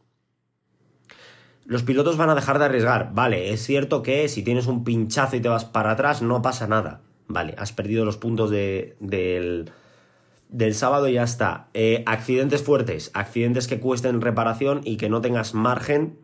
los 1.67 1.83
pilotos 1.83 2.17
van 2.17 2.31
a 2.31 2.35
dejar 2.35 2.59
de 2.59 2.67
arriesgar. 2.67 3.11
Vale, 3.13 3.53
es 3.53 3.65
cierto 3.65 4.03
que 4.03 4.29
si 4.29 4.43
tienes 4.43 4.67
un 4.67 4.85
pinchazo 4.85 5.37
y 5.37 5.41
te 5.41 5.49
vas 5.49 5.65
para 5.65 5.91
atrás, 5.91 6.23
no 6.23 6.41
pasa 6.41 6.67
nada. 6.67 7.03
Vale, 7.29 7.55
has 7.59 7.73
perdido 7.73 8.05
los 8.05 8.17
puntos 8.17 8.51
del, 8.51 9.73
del 10.49 10.75
sábado 10.75 11.09
y 11.09 11.15
ya 11.15 11.25
está. 11.25 11.69
Eh, 11.75 12.05
accidentes 12.07 12.63
fuertes, 12.63 13.11
accidentes 13.15 13.67
que 13.67 13.81
cuesten 13.81 14.21
reparación 14.21 14.81
y 14.85 14.97
que 14.97 15.09
no 15.09 15.21
tengas 15.21 15.55
margen, 15.55 16.19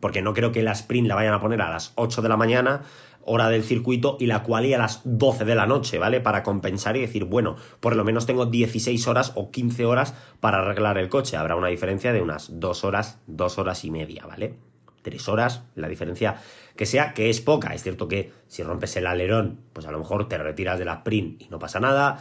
porque 0.00 0.20
no 0.20 0.34
creo 0.34 0.52
que 0.52 0.62
la 0.62 0.72
sprint 0.72 1.08
la 1.08 1.14
vayan 1.14 1.34
a 1.34 1.40
poner 1.40 1.62
a 1.62 1.70
las 1.70 1.92
8 1.96 2.20
de 2.20 2.28
la 2.28 2.36
mañana 2.36 2.82
hora 3.28 3.48
del 3.48 3.62
circuito 3.62 4.16
y 4.18 4.26
la 4.26 4.42
quali 4.42 4.74
a 4.74 4.78
las 4.78 5.02
12 5.04 5.44
de 5.44 5.54
la 5.54 5.66
noche, 5.66 5.98
¿vale? 5.98 6.20
Para 6.20 6.42
compensar 6.42 6.96
y 6.96 7.00
decir, 7.00 7.24
bueno, 7.24 7.56
por 7.80 7.94
lo 7.94 8.04
menos 8.04 8.26
tengo 8.26 8.46
16 8.46 9.06
horas 9.06 9.32
o 9.34 9.50
15 9.50 9.84
horas 9.84 10.14
para 10.40 10.58
arreglar 10.58 10.98
el 10.98 11.08
coche. 11.08 11.36
Habrá 11.36 11.56
una 11.56 11.68
diferencia 11.68 12.12
de 12.12 12.22
unas 12.22 12.58
2 12.58 12.84
horas, 12.84 13.20
2 13.26 13.58
horas 13.58 13.84
y 13.84 13.90
media, 13.90 14.26
¿vale? 14.26 14.54
3 15.02 15.28
horas, 15.28 15.62
la 15.74 15.88
diferencia 15.88 16.40
que 16.76 16.86
sea, 16.86 17.12
que 17.12 17.28
es 17.28 17.40
poca. 17.40 17.74
Es 17.74 17.82
cierto 17.82 18.08
que 18.08 18.32
si 18.46 18.62
rompes 18.62 18.96
el 18.96 19.06
alerón, 19.06 19.60
pues 19.72 19.86
a 19.86 19.92
lo 19.92 19.98
mejor 19.98 20.28
te 20.28 20.38
retiras 20.38 20.78
de 20.78 20.84
la 20.84 20.94
sprint 20.94 21.42
y 21.42 21.48
no 21.48 21.58
pasa 21.58 21.80
nada. 21.80 22.20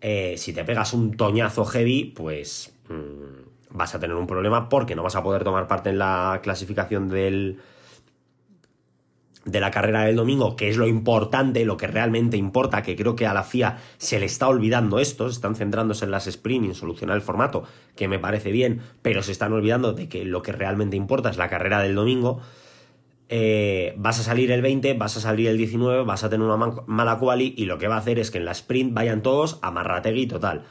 Eh, 0.00 0.36
si 0.38 0.52
te 0.52 0.64
pegas 0.64 0.94
un 0.94 1.16
toñazo 1.16 1.64
heavy, 1.64 2.04
pues 2.16 2.74
mm, 2.88 3.76
vas 3.76 3.94
a 3.94 4.00
tener 4.00 4.16
un 4.16 4.26
problema 4.26 4.68
porque 4.68 4.94
no 4.94 5.02
vas 5.02 5.16
a 5.16 5.22
poder 5.22 5.44
tomar 5.44 5.66
parte 5.66 5.90
en 5.90 5.98
la 5.98 6.40
clasificación 6.42 7.08
del, 7.08 7.60
de 9.44 9.60
la 9.60 9.70
carrera 9.70 10.04
del 10.04 10.16
domingo, 10.16 10.54
que 10.54 10.68
es 10.68 10.76
lo 10.76 10.86
importante, 10.86 11.64
lo 11.64 11.76
que 11.76 11.86
realmente 11.86 12.36
importa, 12.36 12.82
que 12.82 12.96
creo 12.96 13.16
que 13.16 13.26
a 13.26 13.32
la 13.32 13.42
FIA 13.42 13.78
se 13.96 14.20
le 14.20 14.26
está 14.26 14.48
olvidando 14.48 14.98
esto, 14.98 15.28
se 15.28 15.34
están 15.34 15.56
centrándose 15.56 16.04
en 16.04 16.10
las 16.10 16.26
sprint 16.26 16.64
y 16.64 16.68
en 16.68 16.74
solucionar 16.74 17.16
el 17.16 17.22
formato, 17.22 17.64
que 17.96 18.08
me 18.08 18.18
parece 18.18 18.52
bien, 18.52 18.82
pero 19.02 19.22
se 19.22 19.32
están 19.32 19.52
olvidando 19.52 19.92
de 19.92 20.08
que 20.08 20.24
lo 20.24 20.42
que 20.42 20.52
realmente 20.52 20.96
importa 20.96 21.30
es 21.30 21.38
la 21.38 21.48
carrera 21.48 21.80
del 21.80 21.94
domingo. 21.94 22.40
Eh, 23.28 23.94
vas 23.96 24.18
a 24.18 24.24
salir 24.24 24.50
el 24.50 24.60
20, 24.60 24.94
vas 24.94 25.16
a 25.16 25.20
salir 25.20 25.48
el 25.48 25.56
19, 25.56 26.04
vas 26.04 26.24
a 26.24 26.28
tener 26.28 26.46
una 26.46 26.82
mala 26.86 27.18
quali 27.18 27.54
y 27.56 27.64
lo 27.64 27.78
que 27.78 27.88
va 27.88 27.94
a 27.94 27.98
hacer 27.98 28.18
es 28.18 28.30
que 28.30 28.38
en 28.38 28.44
la 28.44 28.52
sprint 28.52 28.92
vayan 28.92 29.22
todos 29.22 29.58
a 29.62 29.70
Marrategui 29.70 30.26
total 30.26 30.64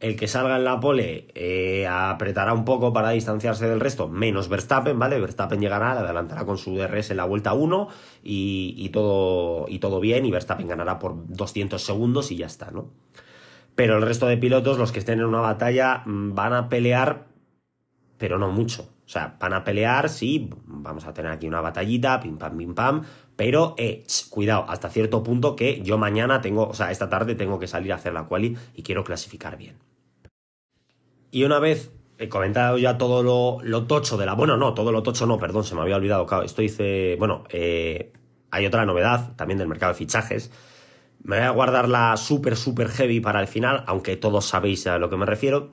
el 0.00 0.16
que 0.16 0.28
salga 0.28 0.56
en 0.56 0.64
la 0.64 0.78
pole 0.78 1.28
eh, 1.34 1.86
apretará 1.86 2.52
un 2.52 2.64
poco 2.64 2.92
para 2.92 3.10
distanciarse 3.10 3.68
del 3.68 3.80
resto, 3.80 4.08
menos 4.08 4.48
Verstappen, 4.48 4.98
¿vale? 4.98 5.18
Verstappen 5.20 5.60
llegará, 5.60 5.94
le 5.94 6.00
adelantará 6.00 6.44
con 6.44 6.58
su 6.58 6.76
DRS 6.76 7.10
en 7.10 7.16
la 7.16 7.24
vuelta 7.24 7.54
1 7.54 7.88
y, 8.22 8.88
todo, 8.90 9.66
y 9.68 9.78
todo 9.78 10.00
bien, 10.00 10.26
y 10.26 10.30
Verstappen 10.30 10.68
ganará 10.68 10.98
por 10.98 11.26
200 11.28 11.82
segundos 11.82 12.30
y 12.30 12.36
ya 12.36 12.46
está, 12.46 12.70
¿no? 12.70 12.90
Pero 13.74 13.96
el 13.96 14.02
resto 14.02 14.26
de 14.26 14.36
pilotos, 14.36 14.78
los 14.78 14.92
que 14.92 14.98
estén 14.98 15.20
en 15.20 15.26
una 15.26 15.40
batalla, 15.40 16.02
mm, 16.04 16.34
van 16.34 16.52
a 16.52 16.68
pelear, 16.68 17.26
pero 18.18 18.38
no 18.38 18.50
mucho. 18.50 18.88
O 19.06 19.08
sea, 19.08 19.36
van 19.38 19.52
a 19.52 19.62
pelear, 19.62 20.08
sí, 20.08 20.50
vamos 20.66 21.06
a 21.06 21.14
tener 21.14 21.30
aquí 21.30 21.46
una 21.46 21.60
batallita, 21.60 22.18
pim 22.20 22.38
pam, 22.38 22.58
pim 22.58 22.74
pam, 22.74 23.04
pero 23.36 23.76
eh, 23.78 24.04
cuidado, 24.30 24.66
hasta 24.68 24.90
cierto 24.90 25.22
punto 25.22 25.54
que 25.54 25.80
yo 25.82 25.96
mañana 25.96 26.40
tengo, 26.40 26.66
o 26.68 26.74
sea, 26.74 26.90
esta 26.90 27.08
tarde 27.08 27.36
tengo 27.36 27.60
que 27.60 27.68
salir 27.68 27.92
a 27.92 27.96
hacer 27.96 28.12
la 28.12 28.24
quali 28.26 28.56
y 28.74 28.82
quiero 28.82 29.04
clasificar 29.04 29.56
bien. 29.56 29.78
Y 31.30 31.44
una 31.44 31.60
vez 31.60 31.92
he 32.18 32.28
comentado 32.28 32.78
ya 32.78 32.98
todo 32.98 33.22
lo, 33.62 33.86
tocho 33.86 34.16
de 34.16 34.26
la. 34.26 34.34
Bueno, 34.34 34.56
no, 34.56 34.74
todo 34.74 34.90
lo 34.90 35.02
tocho 35.02 35.26
no, 35.26 35.38
perdón, 35.38 35.64
se 35.64 35.74
me 35.74 35.82
había 35.82 35.96
olvidado. 35.96 36.26
Claro, 36.26 36.44
esto 36.44 36.62
dice. 36.62 37.16
Bueno, 37.18 37.44
eh, 37.50 38.12
hay 38.50 38.66
otra 38.66 38.86
novedad 38.86 39.34
también 39.36 39.58
del 39.58 39.68
mercado 39.68 39.92
de 39.92 39.98
fichajes. 39.98 40.50
Me 41.22 41.36
voy 41.36 41.46
a 41.46 41.50
guardar 41.50 41.88
la 41.88 42.16
super, 42.16 42.56
super 42.56 42.88
heavy 42.88 43.20
para 43.20 43.40
el 43.40 43.48
final, 43.48 43.84
aunque 43.86 44.16
todos 44.16 44.46
sabéis 44.46 44.86
a 44.86 44.98
lo 44.98 45.10
que 45.10 45.16
me 45.16 45.26
refiero. 45.26 45.72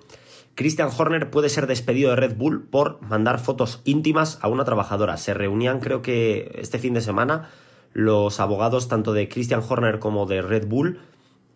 Christian 0.56 0.90
Horner 0.96 1.32
puede 1.32 1.50
ser 1.50 1.68
despedido 1.68 2.12
de 2.12 2.16
Red 2.16 2.36
Bull 2.36 2.64
por 2.64 3.02
mandar 3.02 3.40
fotos 3.40 3.82
íntimas 3.86 4.38
a 4.42 4.48
una 4.48 4.66
trabajadora. 4.66 5.18
Se 5.18 5.34
reunían, 5.34 5.80
creo 5.80 6.02
que 6.02 6.52
este 6.60 6.78
fin 6.78 6.94
de 6.94 7.02
semana, 7.02 7.50
los 7.94 8.40
abogados 8.40 8.88
tanto 8.88 9.14
de 9.14 9.30
Christian 9.30 9.64
Horner 9.68 10.00
como 10.00 10.26
de 10.26 10.42
Red 10.42 10.68
Bull 10.68 11.00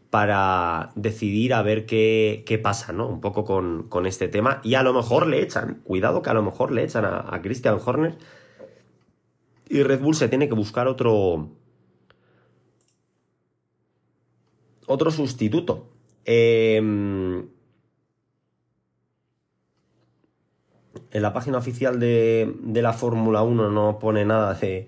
para 0.09 0.91
decidir 0.95 1.53
a 1.53 1.61
ver 1.61 1.85
qué, 1.85 2.43
qué 2.45 2.57
pasa, 2.57 2.93
¿no? 2.93 3.07
Un 3.07 3.21
poco 3.21 3.43
con, 3.43 4.05
este 4.05 4.27
tema. 4.27 4.61
Y 4.63 4.75
a 4.75 4.83
lo 4.83 4.93
mejor 4.93 5.27
le 5.27 5.41
echan, 5.41 5.81
cuidado 5.83 6.21
que 6.21 6.29
a 6.29 6.33
lo 6.33 6.41
mejor 6.41 6.71
le 6.71 6.83
echan 6.83 7.05
a, 7.05 7.39
Christian 7.41 7.77
Horner. 7.83 8.17
Y 9.69 9.83
Red 9.83 9.99
Bull 9.99 10.15
se 10.15 10.29
tiene 10.29 10.47
que 10.47 10.55
buscar 10.55 10.87
otro. 10.87 11.49
Otro 14.87 15.11
sustituto. 15.11 15.89
Em, 16.23 17.47
en 21.11 21.21
la 21.21 21.33
página 21.33 21.57
oficial 21.57 21.99
de, 21.99 22.53
de 22.61 22.81
la 22.81 22.93
Fórmula 22.93 23.41
1 23.41 23.69
no 23.69 23.99
pone 23.99 24.25
nada 24.25 24.53
de, 24.53 24.87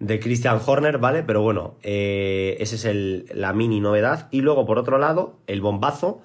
de 0.00 0.18
Christian 0.18 0.60
Horner, 0.64 0.98
¿vale? 0.98 1.22
Pero 1.22 1.42
bueno, 1.42 1.74
eh, 1.82 2.56
esa 2.60 2.74
es 2.74 2.84
el, 2.84 3.26
la 3.34 3.52
mini 3.52 3.80
novedad. 3.80 4.28
Y 4.30 4.40
luego, 4.40 4.66
por 4.66 4.78
otro 4.78 4.98
lado, 4.98 5.36
el 5.46 5.60
bombazo. 5.60 6.22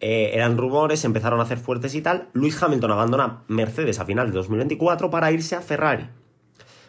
Eh, 0.00 0.32
eran 0.34 0.58
rumores, 0.58 1.04
empezaron 1.04 1.40
a 1.40 1.44
hacer 1.44 1.58
fuertes 1.58 1.94
y 1.94 2.02
tal. 2.02 2.28
Luis 2.34 2.60
Hamilton 2.62 2.90
abandona 2.90 3.42
Mercedes 3.48 4.00
a 4.00 4.04
final 4.04 4.26
de 4.26 4.32
2024 4.34 5.10
para 5.10 5.32
irse 5.32 5.54
a 5.54 5.62
Ferrari. 5.62 6.08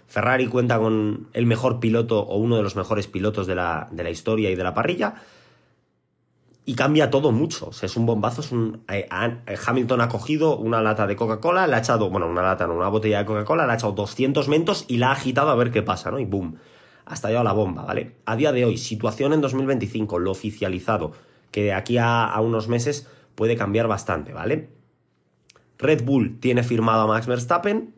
Ferrari 0.07 0.47
cuenta 0.47 0.79
con 0.79 1.29
el 1.33 1.45
mejor 1.45 1.79
piloto 1.79 2.19
o 2.19 2.37
uno 2.37 2.57
de 2.57 2.63
los 2.63 2.75
mejores 2.75 3.07
pilotos 3.07 3.47
de 3.47 3.55
la, 3.55 3.87
de 3.91 4.03
la 4.03 4.09
historia 4.09 4.49
y 4.49 4.55
de 4.55 4.63
la 4.63 4.73
parrilla 4.73 5.15
y 6.65 6.73
cambia 6.73 7.09
todo 7.09 7.31
mucho. 7.31 7.67
O 7.69 7.73
sea, 7.73 7.87
es 7.87 7.95
un 7.95 8.05
bombazo. 8.05 8.41
Es 8.41 8.51
un, 8.51 8.83
eh, 8.89 9.07
eh, 9.47 9.55
Hamilton 9.65 10.01
ha 10.01 10.09
cogido 10.09 10.57
una 10.57 10.81
lata 10.81 11.05
de 11.07 11.15
Coca-Cola, 11.15 11.67
le 11.67 11.75
ha 11.75 11.79
echado, 11.79 12.09
bueno, 12.09 12.27
una 12.27 12.41
lata, 12.41 12.67
no, 12.67 12.75
una 12.75 12.89
botella 12.89 13.19
de 13.19 13.25
Coca-Cola, 13.25 13.65
le 13.65 13.73
ha 13.73 13.75
echado 13.75 13.93
200 13.93 14.47
mentos 14.47 14.85
y 14.87 14.97
la 14.97 15.09
ha 15.09 15.11
agitado 15.11 15.49
a 15.49 15.55
ver 15.55 15.71
qué 15.71 15.83
pasa, 15.83 16.11
¿no? 16.11 16.19
Y 16.19 16.25
boom, 16.25 16.57
ha 17.05 17.13
estallado 17.13 17.43
la 17.43 17.53
bomba, 17.53 17.83
¿vale? 17.83 18.15
A 18.25 18.35
día 18.35 18.51
de 18.51 18.65
hoy, 18.65 18.77
situación 18.77 19.33
en 19.33 19.41
2025, 19.41 20.19
lo 20.19 20.31
oficializado, 20.31 21.11
que 21.51 21.63
de 21.63 21.73
aquí 21.73 21.97
a, 21.97 22.25
a 22.25 22.41
unos 22.41 22.67
meses 22.67 23.07
puede 23.35 23.55
cambiar 23.55 23.87
bastante, 23.87 24.33
¿vale? 24.33 24.69
Red 25.77 26.03
Bull 26.03 26.39
tiene 26.39 26.63
firmado 26.63 27.03
a 27.03 27.07
Max 27.07 27.27
Verstappen, 27.27 27.94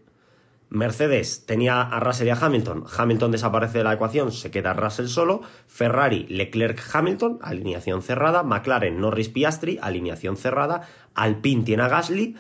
Mercedes 0.70 1.46
tenía 1.46 1.82
a 1.82 2.00
Russell 2.00 2.28
y 2.28 2.32
a 2.32 2.36
Hamilton. 2.36 2.84
Hamilton 2.98 3.32
desaparece 3.32 3.78
de 3.80 3.84
la 3.86 3.94
ecuación, 3.94 4.32
se 4.32 4.52
queda 4.52 4.74
Russell 4.74 5.08
solo. 5.08 5.42
Ferrari, 5.68 6.26
Leclerc, 6.30 6.82
Hamilton, 6.94 7.40
alineación 7.42 8.02
cerrada. 8.02 8.44
McLaren, 8.44 9.00
Norris, 9.00 9.30
Piastri, 9.30 9.80
alineación 9.82 10.36
cerrada. 10.36 10.82
Alpine 11.16 11.64
tiene 11.64 11.84
a 11.84 11.88
Gasly. 11.88 12.36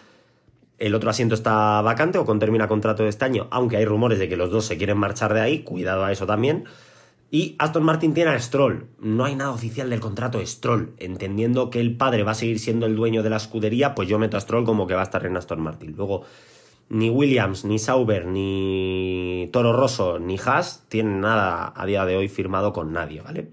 El 0.77 0.93
otro 0.93 1.09
asiento 1.09 1.35
está 1.35 1.81
vacante 1.81 2.17
o 2.17 2.25
con 2.25 2.39
termina 2.39 2.67
contrato 2.67 3.03
de 3.03 3.09
este 3.09 3.25
año, 3.25 3.47
aunque 3.49 3.77
hay 3.77 3.85
rumores 3.85 4.19
de 4.19 4.29
que 4.29 4.37
los 4.37 4.51
dos 4.51 4.65
se 4.65 4.77
quieren 4.77 4.97
marchar 4.97 5.33
de 5.33 5.41
ahí. 5.41 5.63
Cuidado 5.63 6.03
a 6.03 6.11
eso 6.11 6.25
también. 6.25 6.65
Y 7.31 7.55
Aston 7.59 7.83
Martin 7.83 8.13
tiene 8.13 8.31
a 8.31 8.39
Stroll. 8.39 8.87
No 8.99 9.25
hay 9.25 9.35
nada 9.35 9.51
oficial 9.51 9.89
del 9.89 9.99
contrato 9.99 10.37
de 10.37 10.45
Stroll. 10.45 10.93
Entendiendo 10.97 11.69
que 11.69 11.79
el 11.81 11.97
padre 11.97 12.23
va 12.23 12.31
a 12.31 12.35
seguir 12.35 12.59
siendo 12.59 12.85
el 12.85 12.95
dueño 12.95 13.23
de 13.23 13.29
la 13.29 13.37
escudería, 13.37 13.95
pues 13.95 14.07
yo 14.07 14.19
meto 14.19 14.37
a 14.37 14.41
Stroll 14.41 14.65
como 14.65 14.87
que 14.87 14.93
va 14.93 15.01
a 15.01 15.03
estar 15.03 15.25
en 15.25 15.35
Aston 15.35 15.61
Martin. 15.61 15.93
Luego 15.97 16.23
ni 16.89 17.09
Williams, 17.09 17.65
ni 17.65 17.79
Sauber, 17.79 18.25
ni 18.25 19.49
Toro 19.51 19.73
Rosso, 19.73 20.19
ni 20.19 20.37
Haas 20.37 20.85
tienen 20.87 21.21
nada 21.21 21.73
a 21.75 21.85
día 21.85 22.05
de 22.05 22.17
hoy 22.17 22.27
firmado 22.27 22.73
con 22.73 22.93
nadie, 22.93 23.21
¿vale? 23.21 23.49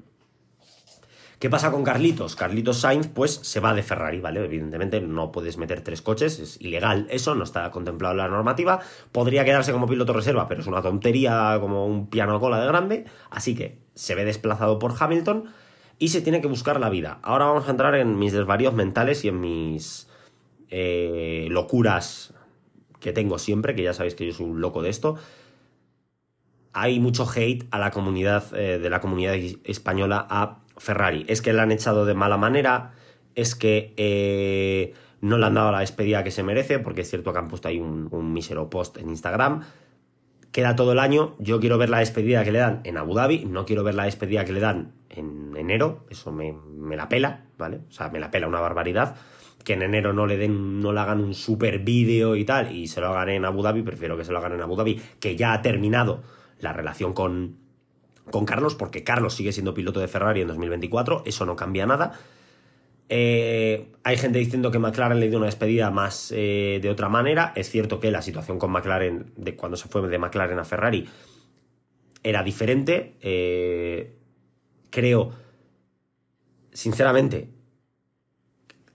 ¿Qué 1.38 1.51
pasa 1.51 1.70
con 1.70 1.85
Carlitos? 1.85 2.37
Carlitos 2.37 2.79
Sainz, 2.79 3.09
pues 3.09 3.35
se 3.35 3.61
va 3.61 3.75
de 3.75 3.83
Ferrari, 3.83 4.18
¿vale? 4.18 4.42
Evidentemente 4.42 5.01
no 5.01 5.31
puedes 5.31 5.59
meter 5.59 5.83
tres 5.83 6.01
coches, 6.01 6.38
es 6.38 6.61
ilegal 6.61 7.07
eso, 7.11 7.35
no 7.35 7.44
está 7.44 7.70
contemplado 7.70 8.12
en 8.12 8.18
la 8.18 8.29
normativa. 8.29 8.81
Podría 9.12 9.44
quedarse 9.44 9.73
como 9.73 9.87
piloto 9.87 10.14
reserva, 10.14 10.49
pero 10.49 10.62
es 10.62 10.66
una 10.66 10.81
tontería 10.81 11.59
como 11.61 11.87
un 11.87 12.07
piano 12.07 12.40
cola 12.40 12.61
de 12.61 12.66
grande. 12.66 13.05
Así 13.31 13.55
que 13.55 13.79
se 13.94 14.14
ve 14.14 14.25
desplazado 14.25 14.79
por 14.79 14.94
Hamilton 14.99 15.44
y 15.99 16.09
se 16.09 16.23
tiene 16.23 16.40
que 16.40 16.47
buscar 16.47 16.81
la 16.81 16.88
vida. 16.88 17.18
Ahora 17.23 17.47
vamos 17.47 17.68
a 17.68 17.73
entrar 17.73 17.94
en 17.94 18.18
mis 18.18 18.33
desvaríos 18.33 18.73
mentales 18.73 19.25
y 19.25 19.29
en 19.29 19.40
mis 19.40 20.09
eh, 20.70 21.49
locuras 21.51 22.34
que 23.05 23.12
tengo 23.12 23.38
siempre, 23.38 23.75
que 23.75 23.83
ya 23.83 23.93
sabéis 23.93 24.14
que 24.14 24.27
yo 24.27 24.33
soy 24.33 24.47
un 24.47 24.62
loco 24.62 24.81
de 24.81 24.88
esto, 24.88 25.17
hay 26.73 26.99
mucho 27.01 27.29
hate 27.31 27.67
a 27.71 27.79
la 27.79 27.90
comunidad 27.90 28.45
eh, 28.57 28.79
de 28.79 28.88
la 28.88 29.03
comunidad 29.03 29.35
española 29.64 30.27
a 30.31 30.61
Ferrari. 30.79 31.27
Es 31.29 31.43
que 31.43 31.53
le 31.53 31.61
han 31.61 31.71
echado 31.71 32.07
de 32.07 32.14
mala 32.14 32.38
manera, 32.38 32.93
es 33.35 33.55
que 33.55 33.93
eh, 33.99 34.95
no 35.21 35.37
le 35.37 35.45
han 35.45 35.53
dado 35.53 35.71
la 35.71 35.81
despedida 35.81 36.25
que 36.25 36.31
se 36.31 36.43
merece, 36.43 36.79
porque 36.79 37.03
es 37.03 37.11
cierto 37.11 37.35
que 37.35 37.40
han 37.40 37.49
puesto 37.49 37.69
ahí 37.69 37.79
un, 37.79 38.33
mísero 38.33 38.71
post 38.71 38.97
en 38.97 39.11
Instagram. 39.11 39.64
Queda 40.51 40.75
todo 40.75 40.93
el 40.93 40.99
año, 40.99 41.37
yo 41.38 41.61
quiero 41.61 41.77
ver 41.77 41.90
la 41.90 41.99
despedida 41.99 42.43
que 42.43 42.53
le 42.53 42.61
dan 42.61 42.81
en 42.85 42.97
Abu 42.97 43.12
Dhabi, 43.12 43.45
no 43.45 43.67
quiero 43.67 43.85
ver 43.85 43.97
la 43.97 44.05
despedida 44.05 44.47
que 44.47 44.55
le 44.55 44.61
dan 44.61 44.93
en 45.11 45.55
enero, 45.59 46.07
eso 46.09 46.33
me, 46.33 46.55
me 46.55 46.97
la 46.97 47.11
pela, 47.11 47.45
¿vale? 47.59 47.81
O 47.87 47.93
sea, 47.93 48.09
me 48.09 48.19
la 48.19 48.31
pela 48.31 48.49
una 48.49 48.61
barbaridad 48.61 49.17
que 49.64 49.72
en 49.72 49.83
enero 49.83 50.12
no 50.12 50.27
le 50.27 50.37
den, 50.37 50.81
no 50.81 50.92
le 50.92 51.00
hagan 51.00 51.20
un 51.20 51.35
super 51.35 51.79
vídeo 51.79 52.37
y 52.37 52.44
tal, 52.44 52.74
y 52.74 52.87
se 52.87 53.00
lo 53.00 53.09
hagan 53.09 53.31
en 53.31 53.44
Abu 53.44 53.62
Dhabi, 53.62 53.83
prefiero 53.83 54.16
que 54.16 54.24
se 54.24 54.33
lo 54.33 54.38
hagan 54.38 54.53
en 54.53 54.61
Abu 54.61 54.77
Dhabi, 54.77 55.00
que 55.18 55.37
ya 55.37 55.53
ha 55.53 55.62
terminado 55.62 56.22
la 56.61 56.72
relación 56.72 57.14
con, 57.14 57.57
con 58.31 58.44
Carlos, 58.44 58.74
porque 58.74 59.03
Carlos 59.03 59.35
sigue 59.35 59.53
siendo 59.53 59.74
piloto 59.74 60.00
de 60.00 60.09
Ferrari 60.09 60.42
en 60.42 60.48
2024, 60.48 61.22
eso 61.27 61.46
no 61.46 61.57
cambia 61.57 61.87
nada. 61.87 62.12
Eh, 63.09 63.92
hay 64.03 64.16
gente 64.16 64.38
diciendo 64.38 64.70
que 64.70 64.79
McLaren 64.79 65.20
le 65.20 65.29
dio 65.29 65.38
una 65.38 65.46
despedida 65.46 65.90
más 65.90 66.33
eh, 66.35 66.79
de 66.83 66.90
otra 66.90 67.09
manera. 67.09 67.53
Es 67.55 67.70
cierto 67.70 68.00
que 68.00 68.11
la 68.11 68.22
situación 68.22 68.59
con 68.59 68.70
McLaren, 68.70 69.33
de 69.37 69.57
cuando 69.57 69.77
se 69.77 69.88
fue 69.88 70.07
de 70.09 70.18
McLaren 70.18 70.59
a 70.59 70.64
Ferrari, 70.64 71.07
era 72.22 72.42
diferente. 72.42 73.16
Eh, 73.20 74.16
creo, 74.90 75.33
sinceramente, 76.72 77.48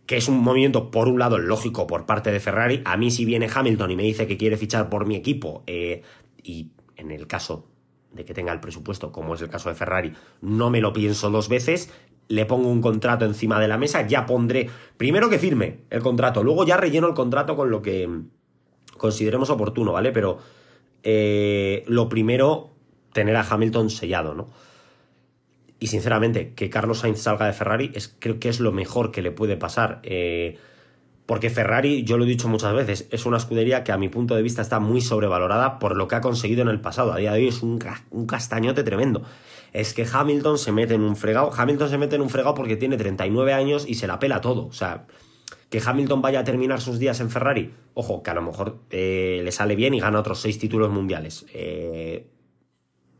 que 0.10 0.18
es 0.18 0.28
un 0.28 0.40
movimiento, 0.42 0.90
por 0.90 1.08
un 1.08 1.20
lado, 1.20 1.38
lógico 1.38 1.86
por 1.86 2.08
parte 2.08 2.32
de 2.32 2.40
Ferrari. 2.40 2.82
A 2.84 2.98
mí, 2.98 3.12
si 3.12 3.26
viene 3.26 3.48
Hamilton 3.54 3.92
y 3.92 3.96
me 3.96 4.02
dice 4.02 4.26
que 4.26 4.38
quiere 4.38 4.58
fichar 4.58 4.90
por 4.90 5.06
mi 5.06 5.16
equipo, 5.16 5.62
eh, 5.68 6.02
y 6.42 6.72
en 6.96 7.12
el 7.12 7.28
caso 7.28 7.68
de 8.12 8.26
que 8.26 8.34
tenga 8.34 8.52
el 8.52 8.60
presupuesto, 8.60 9.12
como 9.12 9.36
es 9.36 9.42
el 9.44 9.50
caso 9.50 9.70
de 9.70 9.76
Ferrari, 9.76 10.14
no 10.42 10.72
me 10.72 10.82
lo 10.82 10.94
pienso 10.94 11.30
dos 11.30 11.48
veces, 11.48 11.94
le 12.28 12.48
pongo 12.48 12.70
un 12.70 12.82
contrato 12.82 13.24
encima 13.24 13.60
de 13.60 13.68
la 13.68 13.78
mesa, 13.78 14.08
ya 14.08 14.26
pondré, 14.26 14.68
primero 14.98 15.30
que 15.30 15.38
firme 15.38 15.82
el 15.92 16.02
contrato, 16.02 16.42
luego 16.42 16.66
ya 16.66 16.76
relleno 16.76 17.06
el 17.06 17.14
contrato 17.14 17.56
con 17.56 17.70
lo 17.70 17.84
que 17.84 18.10
consideremos 18.98 19.52
oportuno, 19.52 19.92
¿vale? 19.92 20.12
Pero 20.12 20.40
eh, 21.04 21.84
lo 21.86 22.10
primero, 22.10 22.72
tener 23.14 23.36
a 23.36 23.46
Hamilton 23.48 23.92
sellado, 23.92 24.34
¿no? 24.34 24.50
Y 25.80 25.88
sinceramente, 25.88 26.54
que 26.54 26.70
Carlos 26.70 27.00
Sainz 27.00 27.22
salga 27.22 27.46
de 27.46 27.54
Ferrari 27.54 27.92
es, 27.94 28.14
creo 28.20 28.40
que 28.40 28.50
es 28.50 28.60
lo 28.60 28.72
mejor 28.72 29.12
que 29.12 29.22
le 29.22 29.32
puede 29.32 29.56
pasar. 29.58 30.00
Eh, 30.04 30.58
Porque 31.26 31.50
Ferrari, 31.52 32.04
yo 32.04 32.18
lo 32.18 32.26
he 32.26 32.28
dicho 32.28 32.48
muchas 32.48 32.74
veces, 32.74 33.08
es 33.12 33.26
una 33.28 33.38
escudería 33.38 33.84
que 33.84 33.92
a 33.92 33.98
mi 34.00 34.10
punto 34.10 34.36
de 34.36 34.42
vista 34.42 34.64
está 34.64 34.80
muy 34.80 35.00
sobrevalorada 35.00 35.78
por 35.78 35.96
lo 35.96 36.08
que 36.08 36.16
ha 36.16 36.22
conseguido 36.22 36.64
en 36.64 36.70
el 36.70 36.82
pasado. 36.82 37.14
A 37.14 37.18
día 37.18 37.32
de 37.34 37.40
hoy 37.42 37.48
es 37.50 37.62
un, 37.62 37.80
un 38.10 38.26
castañote 38.26 38.84
tremendo. 38.84 39.22
Es 39.72 39.94
que 39.94 40.08
Hamilton 40.12 40.58
se 40.58 40.72
mete 40.72 40.96
en 40.96 41.02
un 41.02 41.16
fregado. 41.16 41.52
Hamilton 41.56 41.90
se 41.90 41.98
mete 42.00 42.16
en 42.16 42.24
un 42.24 42.30
fregado 42.32 42.56
porque 42.56 42.78
tiene 42.78 42.98
39 42.98 43.54
años 43.54 43.86
y 43.88 43.94
se 43.94 44.08
la 44.08 44.18
pela 44.18 44.42
todo. 44.42 44.66
O 44.66 44.74
sea, 44.74 45.06
que 45.70 45.82
Hamilton 45.86 46.22
vaya 46.22 46.40
a 46.40 46.44
terminar 46.44 46.82
sus 46.82 46.98
días 46.98 47.20
en 47.20 47.30
Ferrari, 47.30 47.74
ojo, 47.94 48.24
que 48.24 48.32
a 48.32 48.34
lo 48.34 48.42
mejor 48.42 48.80
eh, 48.90 49.42
le 49.44 49.52
sale 49.52 49.76
bien 49.76 49.94
y 49.94 50.00
gana 50.00 50.20
otros 50.20 50.40
seis 50.42 50.58
títulos 50.58 50.90
mundiales. 50.90 51.46
Eh, 51.54 52.28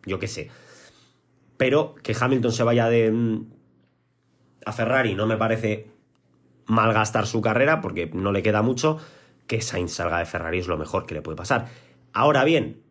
yo 0.06 0.18
qué 0.18 0.28
sé. 0.28 0.50
Pero 1.60 1.94
que 1.96 2.16
Hamilton 2.18 2.54
se 2.54 2.64
vaya 2.64 2.88
de, 2.88 3.12
mm, 3.12 3.46
a 4.66 4.72
Ferrari 4.72 5.14
no 5.14 5.28
me 5.28 5.36
parece 5.36 5.92
malgastar 6.68 7.28
su 7.28 7.42
carrera 7.42 7.82
porque 7.82 8.10
no 8.14 8.32
le 8.32 8.42
queda 8.42 8.62
mucho. 8.62 8.98
Que 9.46 9.62
Sainz 9.62 9.92
salga 9.92 10.20
de 10.20 10.26
Ferrari 10.26 10.60
es 10.60 10.70
lo 10.70 10.78
mejor 10.78 11.06
que 11.06 11.16
le 11.16 11.22
puede 11.22 11.36
pasar. 11.36 11.68
Ahora 12.14 12.46
bien, 12.46 12.82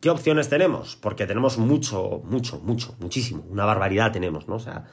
¿qué 0.00 0.08
opciones 0.08 0.48
tenemos? 0.48 0.96
Porque 0.96 1.26
tenemos 1.26 1.58
mucho, 1.58 2.22
mucho, 2.24 2.58
mucho, 2.60 2.96
muchísimo. 3.00 3.44
Una 3.50 3.66
barbaridad 3.66 4.12
tenemos, 4.12 4.48
¿no? 4.48 4.54
O 4.54 4.60
sea, 4.60 4.86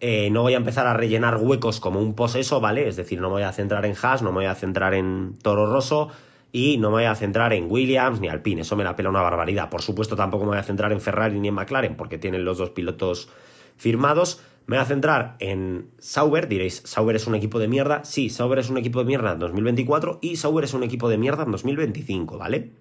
eh, 0.00 0.28
no 0.30 0.42
voy 0.42 0.54
a 0.54 0.56
empezar 0.56 0.88
a 0.88 0.94
rellenar 0.94 1.36
huecos 1.36 1.78
como 1.78 2.00
un 2.00 2.16
poseso, 2.16 2.60
¿vale? 2.60 2.88
Es 2.88 2.96
decir, 2.96 3.20
no 3.20 3.28
me 3.28 3.34
voy 3.34 3.42
a 3.44 3.52
centrar 3.52 3.86
en 3.86 3.94
Haas, 4.02 4.20
no 4.20 4.32
me 4.32 4.38
voy 4.38 4.46
a 4.46 4.56
centrar 4.56 4.94
en 4.94 5.38
Toro 5.42 5.72
Rosso 5.72 6.10
y 6.52 6.76
no 6.76 6.90
me 6.90 6.96
voy 6.96 7.04
a 7.04 7.14
centrar 7.14 7.54
en 7.54 7.70
Williams 7.70 8.20
ni 8.20 8.28
Alpine. 8.28 8.60
Eso 8.60 8.76
me 8.76 8.84
la 8.84 8.94
pela 8.94 9.08
una 9.08 9.22
barbaridad. 9.22 9.70
Por 9.70 9.80
supuesto, 9.80 10.14
tampoco 10.14 10.44
me 10.44 10.50
voy 10.50 10.58
a 10.58 10.62
centrar 10.62 10.92
en 10.92 11.00
Ferrari 11.00 11.40
ni 11.40 11.48
en 11.48 11.54
McLaren 11.54 11.96
porque 11.96 12.18
tienen 12.18 12.44
los 12.44 12.58
dos 12.58 12.70
pilotos 12.70 13.30
firmados. 13.78 14.42
Me 14.66 14.76
voy 14.76 14.82
a 14.82 14.86
centrar 14.86 15.36
en 15.40 15.90
Sauber, 15.98 16.46
diréis, 16.46 16.82
¿Sauber 16.84 17.16
es 17.16 17.26
un 17.26 17.34
equipo 17.34 17.58
de 17.58 17.68
mierda? 17.68 18.04
Sí, 18.04 18.30
Sauber 18.30 18.58
es 18.58 18.70
un 18.70 18.78
equipo 18.78 19.00
de 19.00 19.06
mierda 19.06 19.32
en 19.32 19.38
2024 19.38 20.18
y 20.20 20.36
Sauber 20.36 20.64
es 20.64 20.74
un 20.74 20.84
equipo 20.84 21.08
de 21.08 21.18
mierda 21.18 21.42
en 21.42 21.50
2025, 21.50 22.38
¿vale? 22.38 22.72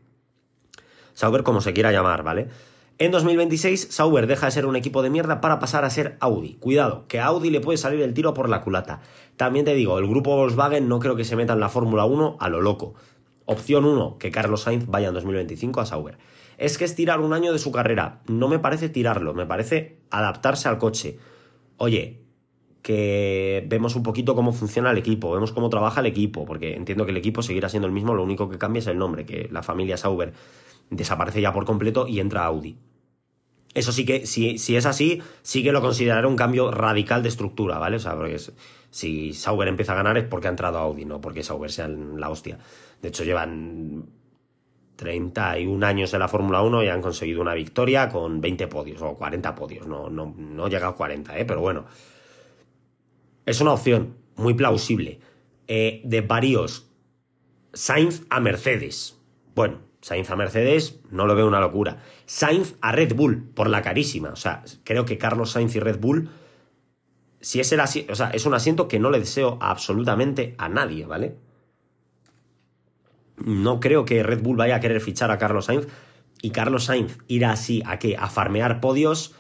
Sauber 1.14 1.44
como 1.44 1.62
se 1.62 1.74
quiera 1.74 1.92
llamar, 1.92 2.24
¿vale? 2.24 2.50
En 2.98 3.10
2026, 3.10 3.88
Sauber 3.90 4.28
deja 4.28 4.46
de 4.46 4.52
ser 4.52 4.68
un 4.68 4.76
equipo 4.76 5.02
de 5.02 5.10
mierda 5.10 5.42
para 5.42 5.58
pasar 5.58 5.86
a 5.86 5.90
ser 5.90 6.18
Audi. 6.20 6.58
Cuidado, 6.60 7.06
que 7.08 7.20
a 7.20 7.26
Audi 7.26 7.50
le 7.50 7.62
puede 7.62 7.78
salir 7.78 8.02
el 8.02 8.14
tiro 8.14 8.36
por 8.36 8.48
la 8.48 8.62
culata. 8.62 9.02
También 9.38 9.66
te 9.66 9.74
digo, 9.74 9.98
el 9.98 10.08
grupo 10.08 10.36
Volkswagen 10.36 10.88
no 10.88 11.00
creo 11.00 11.16
que 11.16 11.24
se 11.24 11.36
meta 11.36 11.54
en 11.54 11.62
la 11.62 11.70
Fórmula 11.70 12.06
1 12.06 12.38
a 12.40 12.50
lo 12.50 12.62
loco. 12.62 12.94
Opción 13.52 13.86
1, 13.86 14.18
que 14.18 14.32
Carlos 14.32 14.62
Sainz 14.62 14.88
vaya 14.88 15.10
en 15.10 15.14
2025 15.14 15.82
a 15.82 15.86
Sauber. 15.86 16.18
Es 16.58 16.78
que 16.78 16.86
es 16.86 16.96
tirar 16.96 17.20
un 17.20 17.34
año 17.34 17.54
de 17.54 17.60
su 17.60 17.72
carrera. 17.72 18.22
No 18.28 18.48
me 18.48 18.60
parece 18.60 18.90
tirarlo, 18.90 19.34
me 19.34 19.46
parece 19.46 19.98
adaptarse 20.10 20.68
al 20.68 20.78
coche 20.78 21.18
oye, 21.82 22.22
que 22.84 23.66
vemos 23.68 23.96
un 23.96 24.04
poquito 24.04 24.36
cómo 24.36 24.54
funciona 24.54 24.92
el 24.92 24.98
equipo, 25.00 25.32
vemos 25.32 25.52
cómo 25.52 25.70
trabaja 25.70 26.02
el 26.02 26.06
equipo, 26.06 26.46
porque 26.46 26.76
entiendo 26.76 27.06
que 27.06 27.12
el 27.12 27.18
equipo 27.18 27.42
seguirá 27.42 27.70
siendo 27.70 27.88
el 27.88 27.94
mismo, 27.94 28.14
lo 28.14 28.24
único 28.24 28.50
que 28.50 28.60
cambia 28.60 28.80
es 28.80 28.88
el 28.88 29.00
nombre, 29.00 29.26
que 29.26 29.50
la 29.52 29.64
familia 29.64 29.98
Sauber 29.98 30.34
desaparece 30.92 31.42
ya 31.42 31.54
por 31.54 31.66
completo 31.66 32.08
y 32.08 32.20
entra 32.20 32.46
Audi. 32.46 32.78
Eso 33.74 33.92
sí 33.92 34.06
que, 34.06 34.28
si, 34.28 34.60
si 34.60 34.76
es 34.76 34.86
así, 34.86 35.24
sí 35.42 35.64
que 35.64 35.72
lo 35.72 35.82
consideraré 35.82 36.28
un 36.28 36.36
cambio 36.36 36.70
radical 36.70 37.24
de 37.24 37.30
estructura, 37.30 37.80
¿vale? 37.80 37.96
O 37.96 38.00
sea, 38.00 38.16
porque 38.16 38.38
si 38.92 39.34
Sauber 39.34 39.68
empieza 39.68 39.94
a 39.94 39.96
ganar 39.96 40.18
es 40.18 40.26
porque 40.26 40.48
ha 40.48 40.52
entrado 40.52 40.78
Audi, 40.78 41.06
no 41.06 41.22
porque 41.22 41.42
Sauber 41.42 41.72
sea 41.72 41.88
la 41.88 42.30
hostia. 42.30 42.60
De 43.02 43.10
hecho, 43.10 43.24
llevan 43.24 44.06
31 45.02 45.84
años 45.84 46.14
en 46.14 46.20
la 46.20 46.28
Fórmula 46.28 46.62
1 46.62 46.84
y 46.84 46.88
han 46.88 47.02
conseguido 47.02 47.42
una 47.42 47.56
victoria 47.56 48.08
con 48.10 48.40
20 48.40 48.68
podios 48.68 49.02
o 49.02 49.16
40 49.16 49.56
podios. 49.56 49.88
No, 49.88 50.10
no, 50.10 50.34
no 50.38 50.68
llega 50.68 50.90
a 50.90 50.94
40, 50.94 51.40
¿eh? 51.40 51.46
pero 51.46 51.62
bueno. 51.62 51.86
Es 53.46 53.60
una 53.62 53.74
opción 53.74 54.16
muy 54.36 54.54
plausible. 54.54 55.20
Eh, 55.68 56.02
de 56.04 56.22
varios. 56.22 56.88
Sainz 57.74 58.24
a 58.30 58.40
Mercedes. 58.40 59.18
Bueno, 59.56 59.80
Sainz 60.02 60.30
a 60.30 60.36
Mercedes 60.36 61.00
no 61.10 61.26
lo 61.26 61.36
veo 61.36 61.48
una 61.48 61.60
locura. 61.60 62.04
Sainz 62.26 62.76
a 62.82 62.92
Red 62.92 63.16
Bull, 63.16 63.44
por 63.56 63.70
la 63.70 63.82
carísima. 63.82 64.30
O 64.30 64.36
sea, 64.36 64.64
creo 64.84 65.06
que 65.06 65.18
Carlos 65.18 65.52
Sainz 65.52 65.76
y 65.76 65.80
Red 65.80 66.00
Bull, 66.00 66.30
si 67.40 67.60
es 67.60 67.72
el 67.72 67.80
o 67.80 68.16
sea, 68.16 68.30
es 68.30 68.46
un 68.46 68.54
asiento 68.54 68.88
que 68.88 69.00
no 69.00 69.10
le 69.10 69.20
deseo 69.20 69.58
absolutamente 69.62 70.54
a 70.58 70.70
nadie, 70.70 71.06
¿vale? 71.06 71.38
No 73.46 73.80
creo 73.80 74.06
que 74.06 74.24
Red 74.24 74.42
Bull 74.42 74.58
vaya 74.58 74.78
a 74.78 74.80
querer 74.80 75.02
fichar 75.02 75.32
a 75.32 75.38
Carlos 75.38 75.66
Sainz 75.66 75.88
y 76.42 76.52
Carlos 76.52 76.86
Sainz 76.86 77.18
ir 77.28 77.46
así 77.46 77.84
a 77.86 78.00
qué? 78.00 78.16
A 78.18 78.28
farmear 78.28 78.82
podios, 78.82 79.36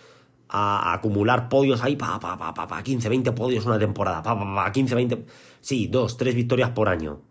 a, 0.49 0.93
acumular 0.93 1.49
podios 1.49 1.83
ahí, 1.83 1.95
pa, 1.95 2.19
pa, 2.19 2.37
pa, 2.37 2.53
pa, 2.53 2.67
pa, 2.67 2.83
15, 2.83 3.09
20 3.09 3.31
podios 3.31 3.65
una 3.65 3.79
temporada, 3.79 4.21
pa, 4.21 4.37
pa, 4.37 4.55
pa, 4.55 4.71
15, 4.71 4.95
20, 4.95 5.25
sí, 5.61 5.87
dos, 5.87 6.17
tres 6.17 6.35
victorias 6.35 6.71
por 6.71 6.89
año. 6.89 7.21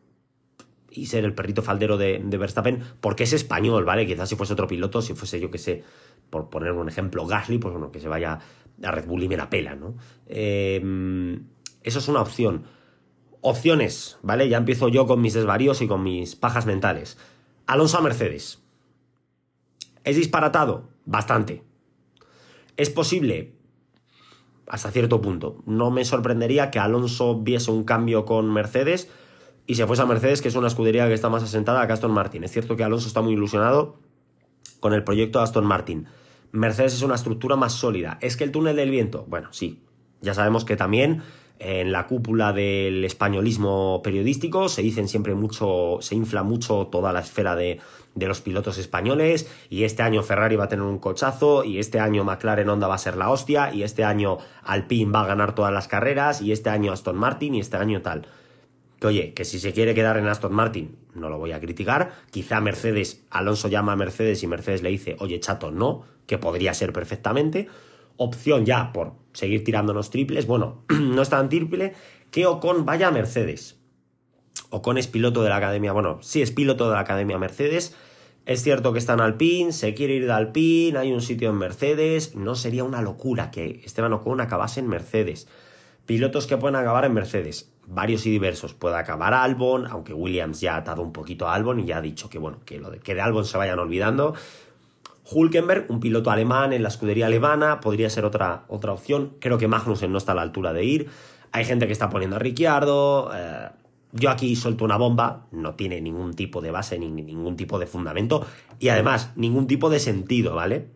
Y 0.92 1.06
ser 1.06 1.24
el 1.24 1.35
perrito 1.35 1.62
faldero 1.62 1.96
de, 1.96 2.18
Verstappen, 2.18 2.83
porque 3.00 3.22
es 3.22 3.33
español, 3.33 3.85
¿vale? 3.85 4.06
Quizás 4.06 4.28
si 4.28 4.35
fuese 4.35 4.54
otro 4.54 4.66
piloto, 4.66 5.02
si 5.02 5.14
fuese, 5.14 5.38
yo 5.38 5.48
que 5.50 5.59
sé, 5.59 5.85
por 6.30 6.50
poner 6.50 6.72
un 6.72 6.88
ejemplo, 6.88 7.26
Gasly, 7.26 7.59
pues 7.59 7.72
bueno, 7.72 7.92
que 7.92 8.00
se 8.00 8.09
vaya 8.09 8.40
a 8.83 8.90
Red 8.90 9.06
Bull 9.06 9.22
y 9.22 9.28
me 9.28 9.37
la 9.37 9.48
pela, 9.48 9.76
¿no? 9.76 9.94
Eh, 10.26 11.38
eso 11.83 11.98
es 12.00 12.09
una 12.09 12.22
opción. 12.22 12.64
Opciones, 13.42 14.18
¿vale? 14.22 14.48
Ya 14.48 14.59
empiezo 14.59 14.88
yo 14.88 15.07
con 15.07 15.20
mis 15.20 15.35
desvaríos 15.35 15.81
y 15.81 15.88
con 15.88 16.03
mis 16.03 16.37
pajas 16.37 16.66
mentales. 16.66 17.16
Alonso 17.66 17.98
a 17.98 18.03
Mercedes. 18.03 18.62
¿Es 20.05 20.16
disparatado? 20.16 20.90
Bastante. 21.05 21.62
¿Es 22.76 22.90
posible? 22.90 23.55
Hasta 24.66 24.90
cierto 24.90 25.20
punto. 25.20 25.62
No 25.66 25.90
me 25.90 26.05
sorprendería 26.05 26.70
que 26.70 26.79
Alonso 26.79 27.40
viese 27.40 27.70
un 27.70 27.85
cambio 27.85 28.24
con 28.24 28.53
Mercedes 28.53 29.11
y 29.66 29.76
se 29.76 29.87
fuese 29.87 30.03
a 30.03 30.07
Mercedes, 30.07 30.42
que 30.42 30.48
es 30.48 30.55
una 30.55 30.68
escudería 30.68 31.07
que 31.09 31.14
está 31.14 31.29
más 31.29 31.42
asentada 31.42 31.87
que 31.87 31.92
Aston 31.92 32.12
Martin. 32.12 32.44
Es 32.44 32.53
cierto 32.53 32.76
que 32.76 32.85
Alonso 32.85 33.09
está 33.09 33.20
muy 33.22 33.35
ilusionado 33.35 33.98
con 34.81 34.94
el 34.94 35.05
proyecto 35.05 35.38
de 35.38 35.44
Aston 35.44 35.64
Martin. 35.64 36.07
Mercedes 36.53 36.94
es 36.94 37.03
una 37.03 37.14
estructura 37.14 37.57
más 37.57 37.72
sólida. 37.72 38.18
¿Es 38.20 38.37
que 38.37 38.44
el 38.44 38.53
túnel 38.53 38.76
del 38.76 38.90
viento? 38.90 39.24
Bueno, 39.29 39.48
sí. 39.53 39.83
Ya 40.20 40.35
sabemos 40.35 40.64
que 40.64 40.76
también 40.76 41.22
en 41.60 41.92
la 41.92 42.06
cúpula 42.06 42.54
del 42.54 43.04
españolismo 43.04 44.00
periodístico, 44.02 44.68
se 44.70 44.80
dicen 44.80 45.08
siempre 45.08 45.34
mucho, 45.34 45.98
se 46.00 46.14
infla 46.14 46.42
mucho 46.42 46.88
toda 46.90 47.12
la 47.12 47.20
esfera 47.20 47.54
de, 47.54 47.78
los 48.16 48.40
pilotos 48.40 48.78
españoles, 48.78 49.50
y 49.68 49.84
este 49.84 50.02
año 50.02 50.22
Ferrari 50.22 50.56
va 50.56 50.64
a 50.64 50.68
tener 50.68 50.84
un 50.84 50.98
cochazo, 50.98 51.62
y 51.62 51.78
este 51.78 52.00
año 52.00 52.24
McLaren 52.24 52.68
Honda 52.68 52.88
va 52.88 52.94
a 52.94 52.98
ser 52.98 53.16
la 53.16 53.30
hostia, 53.30 53.72
y 53.74 53.82
este 53.82 54.04
año 54.04 54.38
Alpine 54.62 55.12
va 55.12 55.22
a 55.22 55.26
ganar 55.26 55.54
todas 55.54 55.72
las 55.72 55.86
carreras, 55.86 56.40
y 56.40 56.52
este 56.52 56.70
año 56.70 56.92
Aston 56.92 57.16
Martin, 57.16 57.54
y 57.54 57.60
este 57.60 57.76
año 57.76 58.00
tal. 58.00 58.26
Que 58.98 59.06
oye, 59.06 59.34
que 59.34 59.44
si 59.44 59.58
se 59.58 59.72
quiere 59.72 59.94
quedar 59.94 60.16
en 60.16 60.28
Aston 60.28 60.52
Martin, 60.52 60.96
no 61.14 61.28
lo 61.28 61.38
voy 61.38 61.52
a 61.52 61.60
criticar, 61.60 62.12
quizá 62.30 62.60
Mercedes, 62.60 63.22
Alonso 63.30 63.68
llama 63.68 63.92
a 63.92 63.96
Mercedes 63.96 64.42
y 64.42 64.46
Mercedes 64.46 64.82
le 64.82 64.90
dice, 64.90 65.16
oye 65.20 65.40
chato, 65.40 65.70
no, 65.70 66.04
que 66.26 66.38
podría 66.38 66.72
ser 66.72 66.92
perfectamente, 66.92 67.68
opción 68.22 68.66
ya 68.66 68.92
por 68.92 69.14
seguir 69.33 69.64
tirándonos 69.64 70.11
triples. 70.11 70.46
Bueno, 70.46 70.85
no 70.88 71.22
es 71.22 71.30
tan 71.30 71.48
triple 71.48 71.94
que 72.30 72.46
Ocon 72.46 72.85
vaya 72.85 73.09
a 73.09 73.11
Mercedes. 73.11 73.80
Ocon 74.68 74.98
es 74.98 75.06
piloto 75.06 75.42
de 75.42 75.48
la 75.48 75.56
academia, 75.56 75.92
bueno, 75.92 76.18
sí 76.20 76.42
es 76.42 76.50
piloto 76.50 76.88
de 76.88 76.94
la 76.94 77.00
academia 77.00 77.38
Mercedes. 77.38 77.96
Es 78.44 78.62
cierto 78.62 78.92
que 78.92 78.98
está 78.98 79.14
en 79.14 79.20
Alpine, 79.20 79.72
se 79.72 79.94
quiere 79.94 80.14
ir 80.14 80.26
de 80.26 80.33
Alpine, 80.33 80.98
hay 80.98 81.12
un 81.12 81.22
sitio 81.22 81.48
en 81.48 81.56
Mercedes. 81.56 82.35
No 82.37 82.56
sería 82.56 82.85
una 82.85 83.00
locura 83.00 83.50
que 83.50 83.80
Esteban 83.85 84.12
Ocon 84.12 84.40
acabase 84.42 84.80
en 84.80 84.88
Mercedes. 84.88 85.48
Pilotos 86.04 86.46
que 86.46 86.59
pueden 86.59 86.76
acabar 86.76 87.06
en 87.06 87.14
Mercedes, 87.14 87.72
varios 87.87 88.26
y 88.26 88.30
diversos. 88.30 88.74
Puede 88.74 88.96
acabar 88.96 89.33
Albon, 89.33 89.87
aunque 89.87 90.12
Williams 90.12 90.61
ya 90.61 90.74
ha 90.74 90.78
atado 90.78 91.00
un 91.00 91.12
poquito 91.12 91.48
a 91.48 91.54
Albon 91.54 91.80
y 91.80 91.87
ya 91.87 91.98
ha 91.98 92.02
dicho 92.02 92.28
que 92.28 92.38
bueno, 92.38 92.59
que 92.66 92.78
lo 92.78 92.90
que 92.90 93.14
de 93.14 93.20
Albon 93.22 93.46
se 93.46 93.56
vayan 93.56 93.78
olvidando. 93.78 94.35
Hulkenberg, 95.30 95.86
un 95.88 96.00
piloto 96.00 96.30
alemán 96.30 96.72
en 96.72 96.82
la 96.82 96.88
escudería 96.88 97.26
alemana, 97.26 97.80
podría 97.80 98.10
ser 98.10 98.24
otra, 98.24 98.64
otra 98.68 98.92
opción. 98.92 99.36
Creo 99.40 99.58
que 99.58 99.68
Magnussen 99.68 100.12
no 100.12 100.18
está 100.18 100.32
a 100.32 100.34
la 100.34 100.42
altura 100.42 100.72
de 100.72 100.84
ir. 100.84 101.10
Hay 101.52 101.64
gente 101.64 101.86
que 101.86 101.92
está 101.92 102.10
poniendo 102.10 102.36
a 102.36 102.38
Ricciardo. 102.38 103.30
Eh, 103.34 103.68
yo 104.12 104.30
aquí 104.30 104.56
suelto 104.56 104.84
una 104.84 104.96
bomba, 104.96 105.46
no 105.52 105.74
tiene 105.74 106.00
ningún 106.00 106.34
tipo 106.34 106.60
de 106.60 106.70
base, 106.70 106.98
ni 106.98 107.10
ningún 107.10 107.56
tipo 107.56 107.78
de 107.78 107.86
fundamento 107.86 108.44
y 108.78 108.88
además 108.88 109.32
ningún 109.36 109.66
tipo 109.66 109.88
de 109.88 110.00
sentido, 110.00 110.54
¿vale? 110.54 110.88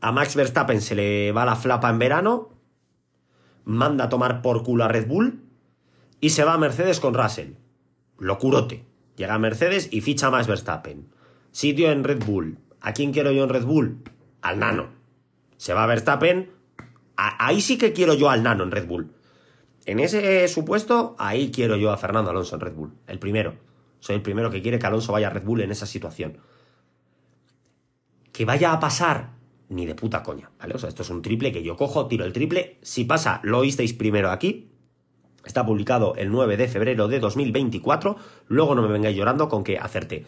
A 0.00 0.12
Max 0.12 0.34
Verstappen 0.34 0.80
se 0.80 0.94
le 0.94 1.32
va 1.32 1.44
la 1.44 1.56
flapa 1.56 1.88
en 1.90 1.98
verano, 1.98 2.50
manda 3.64 4.04
a 4.04 4.08
tomar 4.08 4.42
por 4.42 4.62
culo 4.62 4.84
a 4.84 4.88
Red 4.88 5.06
Bull 5.06 5.42
y 6.20 6.30
se 6.30 6.44
va 6.44 6.54
a 6.54 6.58
Mercedes 6.58 7.00
con 7.00 7.14
Russell. 7.14 7.52
Locurote. 8.18 8.84
Llega 9.16 9.34
a 9.34 9.38
Mercedes 9.38 9.88
y 9.92 10.00
ficha 10.00 10.26
a 10.26 10.30
Max 10.30 10.46
Verstappen. 10.46 11.08
Sitio 11.50 11.90
en 11.90 12.04
Red 12.04 12.24
Bull. 12.24 12.58
¿A 12.86 12.92
quién 12.92 13.12
quiero 13.12 13.32
yo 13.32 13.42
en 13.42 13.48
Red 13.48 13.64
Bull? 13.64 14.00
Al 14.42 14.60
nano. 14.60 14.90
Se 15.56 15.74
va 15.74 15.82
a 15.82 15.86
Verstappen. 15.88 16.52
ahí 17.16 17.60
sí 17.60 17.78
que 17.78 17.92
quiero 17.92 18.14
yo 18.14 18.30
al 18.30 18.44
nano 18.44 18.62
en 18.62 18.70
Red 18.70 18.86
Bull. 18.86 19.10
En 19.86 19.98
ese 19.98 20.46
supuesto, 20.46 21.16
ahí 21.18 21.50
quiero 21.50 21.74
yo 21.74 21.90
a 21.90 21.96
Fernando 21.96 22.30
Alonso 22.30 22.54
en 22.54 22.60
Red 22.60 22.74
Bull. 22.74 22.92
El 23.08 23.18
primero. 23.18 23.56
Soy 23.98 24.14
el 24.14 24.22
primero 24.22 24.52
que 24.52 24.62
quiere 24.62 24.78
que 24.78 24.86
Alonso 24.86 25.10
vaya 25.10 25.26
a 25.26 25.30
Red 25.30 25.42
Bull 25.42 25.62
en 25.62 25.72
esa 25.72 25.84
situación. 25.84 26.38
Que 28.30 28.44
vaya 28.44 28.72
a 28.72 28.78
pasar, 28.78 29.30
ni 29.68 29.84
de 29.84 29.96
puta 29.96 30.22
coña, 30.22 30.52
¿vale? 30.60 30.76
O 30.76 30.78
sea, 30.78 30.88
esto 30.88 31.02
es 31.02 31.10
un 31.10 31.22
triple 31.22 31.50
que 31.50 31.64
yo 31.64 31.74
cojo, 31.74 32.06
tiro 32.06 32.24
el 32.24 32.32
triple. 32.32 32.78
Si 32.82 33.04
pasa, 33.04 33.40
lo 33.42 33.58
oísteis 33.58 33.94
primero 33.94 34.30
aquí. 34.30 34.70
Está 35.44 35.66
publicado 35.66 36.14
el 36.14 36.30
9 36.30 36.56
de 36.56 36.68
febrero 36.68 37.08
de 37.08 37.18
2024. 37.18 38.16
Luego 38.46 38.76
no 38.76 38.82
me 38.82 38.92
vengáis 38.92 39.16
llorando 39.16 39.48
con 39.48 39.64
que 39.64 39.76
acerté. 39.76 40.24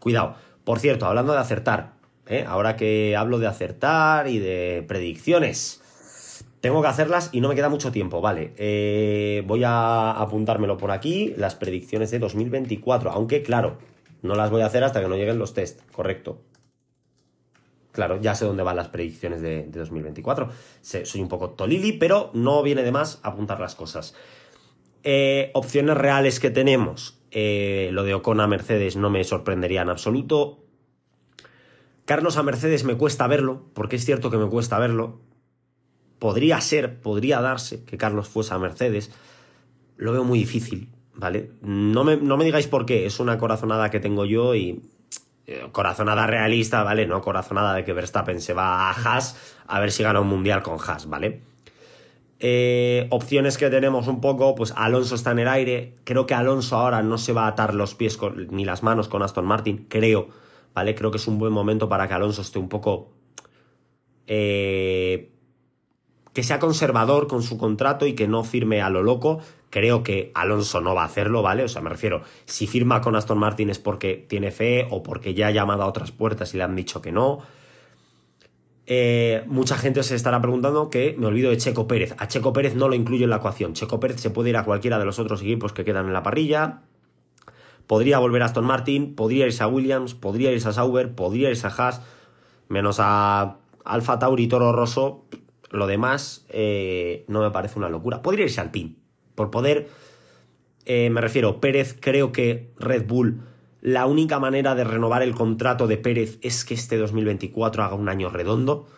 Cuidado. 0.00 0.36
Por 0.64 0.78
cierto, 0.80 1.04
hablando 1.04 1.34
de 1.34 1.38
acertar, 1.38 1.97
¿eh? 2.28 2.44
ahora 2.46 2.76
que 2.76 3.16
hablo 3.16 3.38
de 3.38 3.46
acertar 3.46 4.28
y 4.28 4.38
de 4.38 4.84
predicciones, 4.86 5.82
tengo 6.60 6.82
que 6.82 6.88
hacerlas 6.88 7.30
y 7.32 7.40
no 7.40 7.48
me 7.48 7.54
queda 7.54 7.68
mucho 7.68 7.92
tiempo, 7.92 8.20
vale. 8.20 8.52
Eh, 8.56 9.42
voy 9.46 9.64
a 9.64 10.12
apuntármelo 10.12 10.76
por 10.76 10.90
aquí, 10.90 11.34
las 11.36 11.54
predicciones 11.54 12.10
de 12.10 12.18
2024, 12.18 13.10
aunque 13.10 13.42
claro, 13.42 13.78
no 14.22 14.34
las 14.34 14.50
voy 14.50 14.62
a 14.62 14.66
hacer 14.66 14.84
hasta 14.84 15.00
que 15.00 15.08
no 15.08 15.16
lleguen 15.16 15.38
los 15.38 15.54
test, 15.54 15.80
correcto. 15.92 16.40
Claro, 17.92 18.20
ya 18.20 18.34
sé 18.34 18.44
dónde 18.44 18.62
van 18.62 18.76
las 18.76 18.88
predicciones 18.88 19.40
de, 19.40 19.66
2024. 19.66 20.50
soy 20.82 21.20
un 21.20 21.28
poco 21.28 21.50
tolili, 21.50 21.92
pero 21.92 22.30
no 22.32 22.62
viene 22.62 22.82
de 22.82 22.92
más 22.92 23.18
apuntar 23.22 23.58
las 23.58 23.74
cosas. 23.74 24.14
Eh, 25.02 25.50
opciones 25.54 25.96
reales 25.96 26.38
que 26.38 26.50
tenemos. 26.50 27.18
Lo 27.32 28.04
de 28.04 28.14
Ocon 28.14 28.40
a 28.40 28.46
Mercedes 28.46 28.96
no 28.96 29.10
me 29.10 29.24
sorprendería 29.24 29.82
en 29.82 29.88
absoluto. 29.88 30.67
Carlos 32.08 32.38
a 32.38 32.42
Mercedes 32.42 32.84
me 32.84 32.96
cuesta 32.96 33.26
verlo, 33.26 33.66
porque 33.74 33.96
es 33.96 34.04
cierto 34.06 34.30
que 34.30 34.38
me 34.38 34.48
cuesta 34.48 34.78
verlo. 34.78 35.20
Podría 36.18 36.58
ser, 36.62 37.02
podría 37.02 37.42
darse 37.42 37.84
que 37.84 37.98
Carlos 37.98 38.30
fuese 38.30 38.54
a 38.54 38.58
Mercedes. 38.58 39.12
Lo 39.98 40.12
veo 40.12 40.24
muy 40.24 40.38
difícil, 40.38 40.88
¿vale? 41.12 41.50
No 41.60 42.04
me, 42.04 42.16
no 42.16 42.38
me 42.38 42.46
digáis 42.46 42.66
por 42.66 42.86
qué, 42.86 43.04
es 43.04 43.20
una 43.20 43.36
corazonada 43.36 43.90
que 43.90 44.00
tengo 44.00 44.24
yo 44.24 44.54
y 44.54 44.80
eh, 45.46 45.68
corazonada 45.70 46.26
realista, 46.26 46.82
¿vale? 46.82 47.06
No 47.06 47.20
corazonada 47.20 47.74
de 47.74 47.84
que 47.84 47.92
Verstappen 47.92 48.40
se 48.40 48.54
va 48.54 48.88
a 48.88 48.92
Haas 48.92 49.36
a 49.66 49.78
ver 49.78 49.92
si 49.92 50.02
gana 50.02 50.22
un 50.22 50.28
mundial 50.28 50.62
con 50.62 50.78
Haas, 50.80 51.10
¿vale? 51.10 51.42
Eh, 52.40 53.06
opciones 53.10 53.58
que 53.58 53.68
tenemos 53.68 54.08
un 54.08 54.22
poco, 54.22 54.54
pues 54.54 54.72
Alonso 54.74 55.14
está 55.14 55.32
en 55.32 55.40
el 55.40 55.48
aire. 55.48 55.96
Creo 56.04 56.24
que 56.24 56.32
Alonso 56.32 56.74
ahora 56.74 57.02
no 57.02 57.18
se 57.18 57.34
va 57.34 57.44
a 57.44 57.48
atar 57.48 57.74
los 57.74 57.94
pies 57.94 58.18
ni 58.48 58.64
las 58.64 58.82
manos 58.82 59.08
con 59.08 59.22
Aston 59.22 59.44
Martin, 59.44 59.84
creo, 59.90 60.30
¿vale? 60.78 60.94
Creo 60.94 61.10
que 61.10 61.16
es 61.16 61.26
un 61.26 61.40
buen 61.40 61.52
momento 61.52 61.88
para 61.88 62.06
que 62.06 62.14
Alonso 62.14 62.42
esté 62.42 62.60
un 62.60 62.68
poco... 62.68 63.10
Eh, 64.28 65.32
que 66.32 66.44
sea 66.44 66.60
conservador 66.60 67.26
con 67.26 67.42
su 67.42 67.58
contrato 67.58 68.06
y 68.06 68.12
que 68.14 68.28
no 68.28 68.44
firme 68.44 68.80
a 68.80 68.90
lo 68.90 69.02
loco. 69.02 69.40
Creo 69.70 70.04
que 70.04 70.30
Alonso 70.34 70.80
no 70.80 70.94
va 70.94 71.02
a 71.02 71.06
hacerlo, 71.06 71.42
¿vale? 71.42 71.64
O 71.64 71.68
sea, 71.68 71.82
me 71.82 71.90
refiero, 71.90 72.22
si 72.44 72.68
firma 72.68 73.00
con 73.00 73.16
Aston 73.16 73.38
Martin 73.38 73.70
es 73.70 73.80
porque 73.80 74.24
tiene 74.28 74.52
fe 74.52 74.86
o 74.88 75.02
porque 75.02 75.34
ya 75.34 75.48
ha 75.48 75.50
llamado 75.50 75.82
a 75.82 75.86
otras 75.86 76.12
puertas 76.12 76.54
y 76.54 76.58
le 76.58 76.62
han 76.62 76.76
dicho 76.76 77.02
que 77.02 77.10
no. 77.10 77.40
Eh, 78.86 79.42
mucha 79.46 79.76
gente 79.76 80.04
se 80.04 80.14
estará 80.14 80.40
preguntando 80.40 80.90
que 80.90 81.16
me 81.18 81.26
olvido 81.26 81.50
de 81.50 81.56
Checo 81.56 81.88
Pérez. 81.88 82.14
A 82.18 82.28
Checo 82.28 82.52
Pérez 82.52 82.76
no 82.76 82.88
lo 82.88 82.94
incluyo 82.94 83.24
en 83.24 83.30
la 83.30 83.38
ecuación. 83.38 83.72
Checo 83.72 83.98
Pérez 83.98 84.20
se 84.20 84.30
puede 84.30 84.50
ir 84.50 84.56
a 84.56 84.64
cualquiera 84.64 85.00
de 85.00 85.06
los 85.06 85.18
otros 85.18 85.42
equipos 85.42 85.72
que 85.72 85.84
quedan 85.84 86.06
en 86.06 86.12
la 86.12 86.22
parrilla. 86.22 86.82
Podría 87.88 88.20
volver 88.20 88.42
a 88.42 88.44
Aston 88.44 88.64
Martin, 88.64 89.16
podría 89.16 89.46
irse 89.46 89.64
a 89.64 89.66
Williams, 89.66 90.14
podría 90.14 90.52
irse 90.52 90.68
a 90.68 90.72
Sauber, 90.72 91.16
podría 91.16 91.50
irse 91.50 91.66
a 91.66 91.70
Haas, 91.70 92.02
menos 92.68 92.98
a 93.00 93.56
Alfa 93.84 94.20
Tauri 94.20 94.44
y 94.44 94.48
Toro 94.48 94.70
Rosso. 94.70 95.24
Lo 95.70 95.88
demás 95.88 96.46
eh, 96.50 97.24
no 97.26 97.42
me 97.42 97.50
parece 97.50 97.80
una 97.80 97.88
locura. 97.88 98.22
Podría 98.22 98.44
irse 98.44 98.60
al 98.60 98.70
PIN. 98.70 98.98
Por 99.34 99.50
poder, 99.50 99.88
eh, 100.84 101.10
me 101.10 101.20
refiero, 101.20 101.60
Pérez 101.60 101.96
creo 102.00 102.30
que 102.30 102.70
Red 102.78 103.08
Bull 103.08 103.40
la 103.80 104.06
única 104.06 104.40
manera 104.40 104.74
de 104.74 104.84
renovar 104.84 105.22
el 105.22 105.34
contrato 105.34 105.86
de 105.86 105.98
Pérez 105.98 106.38
es 106.42 106.64
que 106.64 106.74
este 106.74 106.96
2024 106.96 107.84
haga 107.84 107.94
un 107.94 108.08
año 108.08 108.28
redondo, 108.28 108.88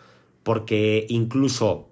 porque 0.43 1.05
incluso, 1.07 1.89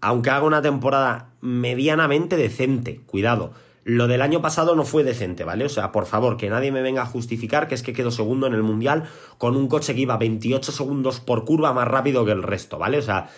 aunque 0.00 0.30
haga 0.30 0.46
una 0.46 0.62
temporada 0.62 1.34
medianamente 1.42 2.36
decente, 2.36 3.02
cuidado, 3.06 3.52
lo 3.88 4.06
del 4.06 4.20
año 4.20 4.42
pasado 4.42 4.74
no 4.74 4.84
fue 4.84 5.02
decente, 5.02 5.44
¿vale? 5.44 5.64
O 5.64 5.68
sea, 5.70 5.92
por 5.92 6.04
favor, 6.04 6.36
que 6.36 6.50
nadie 6.50 6.70
me 6.70 6.82
venga 6.82 7.00
a 7.00 7.06
justificar 7.06 7.68
que 7.68 7.74
es 7.74 7.82
que 7.82 7.94
quedó 7.94 8.10
segundo 8.10 8.46
en 8.46 8.52
el 8.52 8.62
Mundial 8.62 9.04
con 9.38 9.56
un 9.56 9.66
coche 9.66 9.94
que 9.94 10.02
iba 10.02 10.18
28 10.18 10.72
segundos 10.72 11.20
por 11.20 11.46
curva 11.46 11.72
más 11.72 11.88
rápido 11.88 12.26
que 12.26 12.32
el 12.32 12.42
resto, 12.42 12.76
¿vale? 12.76 12.98
O 12.98 13.02
sea, 13.02 13.30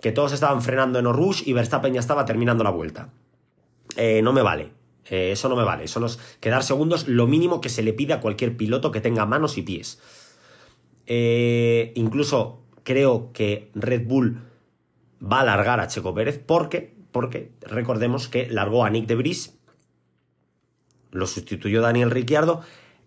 que 0.00 0.10
todos 0.10 0.32
estaban 0.32 0.60
frenando 0.60 0.98
en 0.98 1.06
Orush 1.06 1.44
y 1.46 1.52
Verstappen 1.52 1.94
ya 1.94 2.00
estaba 2.00 2.24
terminando 2.24 2.64
la 2.64 2.70
vuelta. 2.70 3.10
Eh, 3.96 4.22
no 4.22 4.32
me 4.32 4.42
vale, 4.42 4.72
eh, 5.08 5.30
eso 5.30 5.48
no 5.48 5.54
me 5.54 5.62
vale. 5.62 5.84
Eso 5.84 6.00
no 6.00 6.06
es 6.06 6.18
quedar 6.40 6.64
segundos, 6.64 7.06
lo 7.06 7.28
mínimo 7.28 7.60
que 7.60 7.68
se 7.68 7.84
le 7.84 7.92
pide 7.92 8.12
a 8.12 8.20
cualquier 8.20 8.56
piloto 8.56 8.90
que 8.90 9.00
tenga 9.00 9.24
manos 9.24 9.56
y 9.56 9.62
pies. 9.62 10.00
Eh, 11.06 11.92
incluso 11.94 12.64
creo 12.82 13.30
que 13.32 13.70
Red 13.76 14.08
Bull 14.08 14.40
va 15.22 15.42
a 15.42 15.44
largar 15.44 15.78
a 15.78 15.86
Checo 15.86 16.12
Pérez 16.12 16.42
porque, 16.44 16.92
porque 17.12 17.52
recordemos 17.60 18.26
que 18.26 18.48
largó 18.48 18.84
a 18.84 18.90
Nick 18.90 19.06
de 19.06 19.14
Vries, 19.14 19.61
lo 21.12 21.26
sustituyó 21.26 21.80
Daniel 21.80 22.10
Ricciardo. 22.10 22.62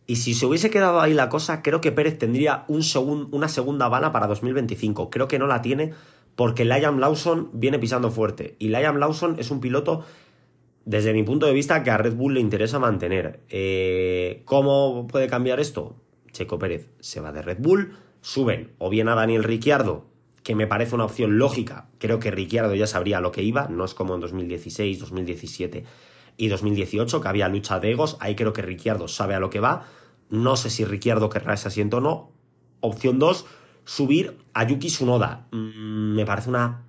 Y 0.07 0.17
si 0.17 0.35
se 0.35 0.45
hubiese 0.45 0.69
quedado 0.69 1.01
ahí 1.01 1.13
la 1.13 1.29
cosa, 1.29 1.61
creo 1.61 1.81
que 1.81 1.91
Pérez 1.91 2.17
tendría 2.17 2.63
un 2.67 2.83
una 3.31 3.49
segunda 3.49 3.89
bala 3.89 4.11
para 4.11 4.27
2025. 4.27 5.09
Creo 5.09 5.27
que 5.27 5.39
no 5.39 5.47
la 5.47 5.61
tiene 5.61 5.93
porque 6.35 6.63
Liam 6.63 6.99
Lawson 6.99 7.49
viene 7.53 7.79
pisando 7.79 8.11
fuerte. 8.11 8.55
Y 8.59 8.69
Liam 8.69 8.97
Lawson 8.97 9.35
es 9.39 9.51
un 9.51 9.59
piloto 9.59 10.05
desde 10.85 11.13
mi 11.13 11.23
punto 11.23 11.47
de 11.47 11.53
vista, 11.53 11.81
que 11.81 11.89
a 11.89 11.97
Red 11.97 12.13
Bull 12.13 12.35
le 12.35 12.39
interesa 12.39 12.77
mantener. 12.77 13.39
Eh, 13.49 14.43
¿Cómo 14.45 15.07
puede 15.07 15.27
cambiar 15.27 15.59
esto? 15.59 15.95
Checo 16.31 16.59
Pérez 16.59 16.89
se 16.99 17.21
va 17.21 17.31
de 17.31 17.41
Red 17.41 17.57
Bull, 17.59 17.97
suben 18.21 18.73
o 18.77 18.91
bien 18.91 19.09
a 19.09 19.15
Daniel 19.15 19.43
Ricciardo, 19.43 20.05
que 20.43 20.53
me 20.53 20.67
parece 20.67 20.93
una 20.93 21.05
opción 21.05 21.39
lógica. 21.39 21.87
Creo 21.97 22.19
que 22.19 22.29
Ricciardo 22.29 22.75
ya 22.75 22.85
sabría 22.85 23.21
lo 23.21 23.31
que 23.31 23.41
iba, 23.41 23.67
no 23.69 23.85
es 23.85 23.95
como 23.95 24.13
en 24.13 24.21
2016, 24.21 24.99
2017 24.99 25.85
y 26.37 26.47
2018, 26.47 27.21
que 27.21 27.27
había 27.27 27.47
lucha 27.47 27.79
de 27.79 27.91
egos. 27.91 28.17
Ahí 28.19 28.35
creo 28.35 28.53
que 28.53 28.61
Ricciardo 28.61 29.07
sabe 29.07 29.35
a 29.35 29.39
lo 29.39 29.49
que 29.49 29.59
va. 29.59 29.85
No 30.29 30.55
sé 30.55 30.69
si 30.69 30.85
Ricciardo 30.85 31.29
querrá 31.29 31.53
ese 31.53 31.67
asiento 31.67 31.97
o 31.97 32.01
no. 32.01 32.31
Opción 32.81 33.19
2, 33.19 33.45
subir 33.83 34.37
a 34.53 34.63
Yuki 34.63 34.87
Tsunoda. 34.87 35.47
Mm, 35.51 36.15
me 36.15 36.25
parece 36.25 36.49
una 36.49 36.85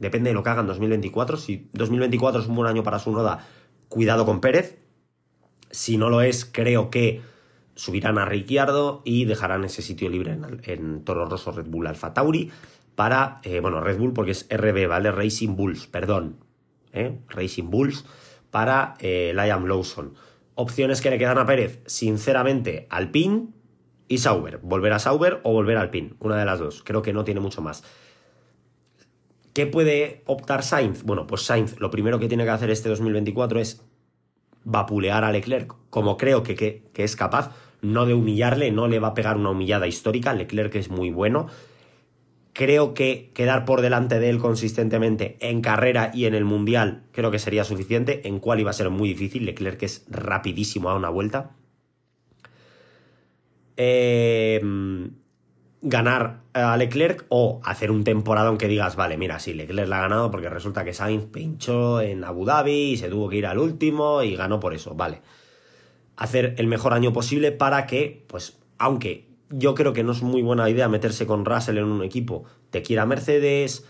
Depende 0.00 0.30
de 0.30 0.34
lo 0.34 0.42
que 0.42 0.48
hagan 0.48 0.66
2024. 0.66 1.36
Si 1.36 1.68
2024 1.74 2.40
es 2.40 2.48
un 2.48 2.56
buen 2.56 2.68
año 2.68 2.82
para 2.82 2.98
su 2.98 3.12
noda, 3.12 3.46
cuidado 3.90 4.24
con 4.24 4.40
Pérez. 4.40 4.78
Si 5.70 5.98
no 5.98 6.08
lo 6.08 6.22
es, 6.22 6.46
creo 6.46 6.90
que 6.90 7.20
subirán 7.74 8.18
a 8.18 8.24
Ricciardo 8.24 9.02
y 9.04 9.26
dejarán 9.26 9.62
ese 9.64 9.82
sitio 9.82 10.08
libre 10.08 10.38
en, 10.64 11.04
Toro 11.04 11.26
Rosso 11.26 11.52
Red 11.52 11.66
Bull 11.66 11.86
Alfa 11.86 12.14
Tauri 12.14 12.50
para, 12.94 13.40
eh, 13.44 13.60
bueno, 13.60 13.80
Red 13.82 13.98
Bull 13.98 14.14
porque 14.14 14.32
es 14.32 14.46
RB, 14.50 14.88
¿vale? 14.88 15.12
Racing 15.12 15.54
Bulls, 15.54 15.86
perdón. 15.86 16.38
¿eh? 16.92 17.20
Racing 17.28 17.68
Bulls 17.70 18.06
para 18.50 18.94
eh, 19.00 19.32
Liam 19.34 19.66
Lawson. 19.66 20.14
Opciones 20.54 21.00
que 21.00 21.10
le 21.10 21.18
quedan 21.18 21.38
a 21.38 21.46
Pérez, 21.46 21.80
sinceramente, 21.86 22.86
Alpine 22.90 23.48
y 24.08 24.18
Sauber. 24.18 24.58
Volver 24.58 24.92
a 24.92 24.98
Sauber 24.98 25.40
o 25.42 25.52
volver 25.52 25.76
a 25.76 25.82
Alpine, 25.82 26.14
una 26.18 26.36
de 26.36 26.44
las 26.44 26.58
dos. 26.58 26.82
Creo 26.82 27.02
que 27.02 27.12
no 27.12 27.24
tiene 27.24 27.40
mucho 27.40 27.62
más. 27.62 27.82
¿Qué 29.52 29.66
puede 29.66 30.22
optar 30.26 30.62
Sainz? 30.62 31.02
Bueno, 31.02 31.26
pues 31.26 31.42
Sainz 31.42 31.80
lo 31.80 31.90
primero 31.90 32.18
que 32.18 32.28
tiene 32.28 32.44
que 32.44 32.50
hacer 32.50 32.70
este 32.70 32.88
2024 32.88 33.60
es 33.60 33.82
vapulear 34.64 35.24
a 35.24 35.32
Leclerc, 35.32 35.74
como 35.90 36.16
creo 36.16 36.42
que, 36.42 36.54
que, 36.54 37.04
es 37.04 37.16
capaz, 37.16 37.50
no 37.80 38.06
de 38.06 38.14
humillarle, 38.14 38.70
no 38.70 38.88
le 38.88 38.98
va 38.98 39.08
a 39.08 39.14
pegar 39.14 39.36
una 39.36 39.50
humillada 39.50 39.86
histórica, 39.86 40.34
Leclerc 40.34 40.74
es 40.76 40.90
muy 40.90 41.10
bueno. 41.10 41.48
Creo 42.60 42.92
que 42.92 43.30
quedar 43.32 43.64
por 43.64 43.80
delante 43.80 44.20
de 44.20 44.28
él 44.28 44.38
consistentemente 44.38 45.38
en 45.40 45.62
carrera 45.62 46.10
y 46.12 46.26
en 46.26 46.34
el 46.34 46.44
Mundial 46.44 47.04
creo 47.10 47.30
que 47.30 47.38
sería 47.38 47.64
suficiente, 47.64 48.28
en 48.28 48.38
cual 48.38 48.60
iba 48.60 48.68
a 48.68 48.74
ser 48.74 48.90
muy 48.90 49.08
difícil, 49.08 49.46
Leclerc 49.46 49.82
es 49.82 50.04
rapidísimo 50.10 50.90
a 50.90 50.94
una 50.94 51.08
vuelta. 51.08 51.52
Eh, 53.78 54.60
ganar 55.80 56.42
a 56.52 56.76
Leclerc 56.76 57.24
o 57.30 57.62
hacer 57.64 57.90
un 57.90 58.04
temporada 58.04 58.48
aunque 58.48 58.68
digas, 58.68 58.94
vale, 58.94 59.16
mira, 59.16 59.38
sí, 59.38 59.54
Leclerc 59.54 59.88
la 59.88 59.96
ha 59.96 60.02
ganado 60.02 60.30
porque 60.30 60.50
resulta 60.50 60.84
que 60.84 60.92
Sainz 60.92 61.28
pinchó 61.32 62.02
en 62.02 62.24
Abu 62.24 62.44
Dhabi 62.44 62.90
y 62.90 62.96
se 62.98 63.08
tuvo 63.08 63.30
que 63.30 63.36
ir 63.36 63.46
al 63.46 63.56
último 63.56 64.22
y 64.22 64.36
ganó 64.36 64.60
por 64.60 64.74
eso, 64.74 64.94
vale. 64.94 65.22
Hacer 66.14 66.56
el 66.58 66.66
mejor 66.66 66.92
año 66.92 67.14
posible 67.14 67.52
para 67.52 67.86
que, 67.86 68.26
pues, 68.28 68.58
aunque 68.76 69.29
yo 69.50 69.74
creo 69.74 69.92
que 69.92 70.04
no 70.04 70.12
es 70.12 70.22
muy 70.22 70.42
buena 70.42 70.70
idea 70.70 70.88
meterse 70.88 71.26
con 71.26 71.44
Russell 71.44 71.78
en 71.78 71.84
un 71.84 72.02
equipo, 72.02 72.44
te 72.70 72.82
quiera 72.82 73.04
Mercedes, 73.04 73.84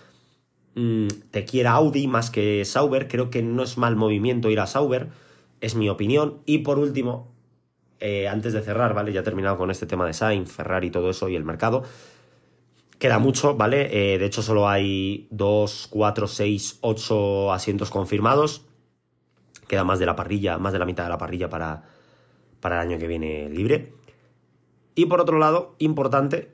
mm, 0.75 1.07
te 1.31 1.45
quiera 1.45 1.73
Audi 1.73 2.09
más 2.09 2.31
que 2.31 2.65
Sauber, 2.65 3.09
creo 3.09 3.31
que 3.31 3.43
no 3.43 3.63
es 3.63 3.79
mal 3.79 3.97
movimiento 3.97 4.51
ir 4.51 4.61
a 4.61 4.67
Sauber, 4.67 5.09
es 5.61 5.75
mi 5.75 5.89
opinión. 5.89 6.39
Y 6.47 6.59
por 6.59 6.79
último, 6.79 7.33
eh, 8.01 8.29
antes 8.29 8.53
de 8.55 8.63
cerrar, 8.63 8.95
¿vale? 8.95 9.13
Ya 9.13 9.21
he 9.21 9.23
terminado 9.23 9.59
con 9.59 9.71
este 9.71 9.87
tema 9.87 10.07
de 10.07 10.15
Sainz, 10.15 10.51
Ferrari 10.51 10.89
y 10.89 10.91
todo 10.91 11.11
eso 11.11 11.29
y 11.29 11.37
el 11.37 11.45
mercado. 11.45 11.85
Queda 12.99 13.19
mucho, 13.19 13.57
¿vale? 13.57 14.15
Eh, 14.15 14.19
de 14.19 14.25
hecho, 14.27 14.43
solo 14.43 14.69
hay 14.69 15.29
2, 15.31 15.89
4, 15.91 16.27
6, 16.27 16.79
8 16.81 17.53
asientos 17.53 17.91
confirmados. 17.91 18.67
Queda 19.69 19.85
más 19.85 19.99
de 19.99 20.07
la 20.07 20.17
parrilla, 20.17 20.59
más 20.59 20.73
de 20.73 20.79
la 20.79 20.87
mitad 20.87 21.05
de 21.05 21.11
la 21.11 21.19
parrilla 21.19 21.49
para, 21.49 21.83
para 22.61 22.77
el 22.77 22.89
año 22.89 22.99
que 22.99 23.07
viene 23.07 23.49
libre. 23.51 23.95
Y 24.95 25.07
por 25.07 25.21
otro 25.21 25.39
lado, 25.39 25.75
importante, 25.79 26.53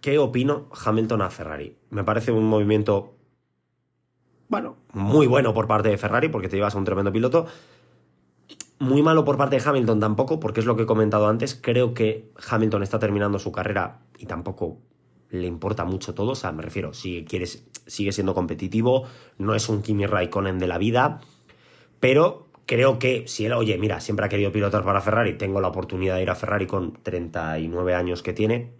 ¿qué 0.00 0.18
opino 0.18 0.68
Hamilton 0.84 1.22
a 1.22 1.30
Ferrari? 1.30 1.76
Me 1.90 2.04
parece 2.04 2.32
un 2.32 2.44
movimiento 2.44 3.18
bueno, 4.48 4.76
muy 4.94 5.26
bueno 5.26 5.52
por 5.52 5.66
parte 5.66 5.90
de 5.90 5.98
Ferrari 5.98 6.28
porque 6.28 6.48
te 6.48 6.56
llevas 6.56 6.74
a 6.74 6.78
un 6.78 6.84
tremendo 6.84 7.12
piloto. 7.12 7.46
Muy 8.78 9.02
malo 9.02 9.24
por 9.24 9.36
parte 9.36 9.56
de 9.56 9.68
Hamilton 9.68 10.00
tampoco, 10.00 10.40
porque 10.40 10.60
es 10.60 10.66
lo 10.66 10.76
que 10.76 10.84
he 10.84 10.86
comentado 10.86 11.28
antes. 11.28 11.58
Creo 11.60 11.92
que 11.94 12.32
Hamilton 12.48 12.82
está 12.82 12.98
terminando 12.98 13.38
su 13.38 13.52
carrera 13.52 14.00
y 14.18 14.26
tampoco 14.26 14.78
le 15.30 15.46
importa 15.46 15.84
mucho 15.84 16.14
todo. 16.14 16.32
O 16.32 16.34
sea, 16.34 16.52
me 16.52 16.62
refiero, 16.62 16.94
si 16.94 17.24
quieres, 17.24 17.68
sigue 17.86 18.12
siendo 18.12 18.34
competitivo, 18.34 19.04
no 19.36 19.54
es 19.54 19.68
un 19.68 19.82
Kimi 19.82 20.06
Raikkonen 20.06 20.58
de 20.58 20.66
la 20.66 20.78
vida, 20.78 21.20
pero 22.00 22.47
creo 22.68 22.98
que 22.98 23.26
si 23.26 23.46
él, 23.46 23.54
oye, 23.54 23.78
mira, 23.78 23.98
siempre 23.98 24.26
ha 24.26 24.28
querido 24.28 24.52
pilotar 24.52 24.84
para 24.84 25.00
Ferrari, 25.00 25.38
tengo 25.38 25.58
la 25.62 25.68
oportunidad 25.68 26.16
de 26.16 26.22
ir 26.22 26.30
a 26.30 26.34
Ferrari 26.34 26.66
con 26.66 27.02
39 27.02 27.94
años 27.94 28.22
que 28.22 28.34
tiene, 28.34 28.74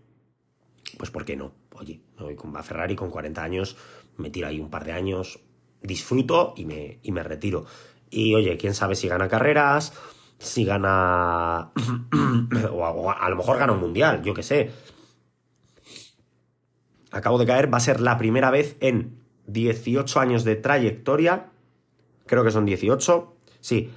pues 0.98 1.11
¿por 1.11 1.24
qué 1.24 1.37
no? 1.37 1.53
Oye, 1.72 2.03
me 2.18 2.24
voy 2.24 2.37
a 2.55 2.62
Ferrari 2.62 2.94
con 2.94 3.11
40 3.11 3.42
años, 3.42 3.77
me 4.18 4.29
tiro 4.29 4.46
ahí 4.46 4.61
un 4.61 4.68
par 4.68 4.85
de 4.85 4.92
años, 4.92 5.40
disfruto 5.81 6.53
y 6.57 6.66
me, 6.66 6.98
y 7.03 7.12
me 7.12 7.22
retiro. 7.22 7.64
Y 8.11 8.35
oye, 8.35 8.59
quién 8.59 8.74
sabe 8.74 8.94
si 8.94 9.09
gana 9.09 9.27
carreras, 9.27 9.94
si 10.38 10.66
gana... 10.66 11.72
o, 12.72 12.85
a, 12.85 12.90
o 12.90 13.11
a 13.11 13.31
lo 13.31 13.37
mejor 13.37 13.59
gana 13.59 13.72
un 13.72 13.81
mundial, 13.81 14.22
yo 14.22 14.35
qué 14.35 14.42
sé 14.42 14.70
acabo 17.11 17.38
de 17.38 17.46
caer, 17.46 17.72
va 17.72 17.79
a 17.79 17.81
ser 17.81 18.01
la 18.01 18.18
primera 18.18 18.51
vez 18.51 18.77
en 18.81 19.18
18 19.46 20.20
años 20.20 20.44
de 20.44 20.57
trayectoria, 20.57 21.51
creo 22.27 22.44
que 22.44 22.51
son 22.51 22.66
18, 22.66 23.38
sí. 23.61 23.90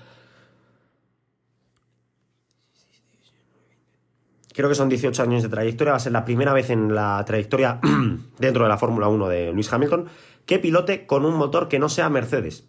Creo 4.54 4.68
que 4.68 4.76
son 4.76 4.90
18 4.90 5.24
años 5.24 5.44
de 5.44 5.50
trayectoria, 5.50 5.92
va 5.92 5.98
a 5.98 6.02
ser 6.02 6.12
la 6.12 6.26
primera 6.26 6.54
vez 6.54 6.70
en 6.70 6.94
la 6.94 7.24
trayectoria 7.26 7.80
dentro 8.38 8.64
de 8.64 8.70
la 8.70 8.78
Fórmula 8.78 9.08
1 9.08 9.30
de 9.30 9.54
Lewis 9.54 9.72
Hamilton 9.72 10.10
que 10.46 10.60
pilote 10.60 11.06
con 11.06 11.26
un 11.26 11.36
motor 11.36 11.68
que 11.68 11.80
no 11.80 11.90
sea 11.90 12.10
Mercedes. 12.10 12.68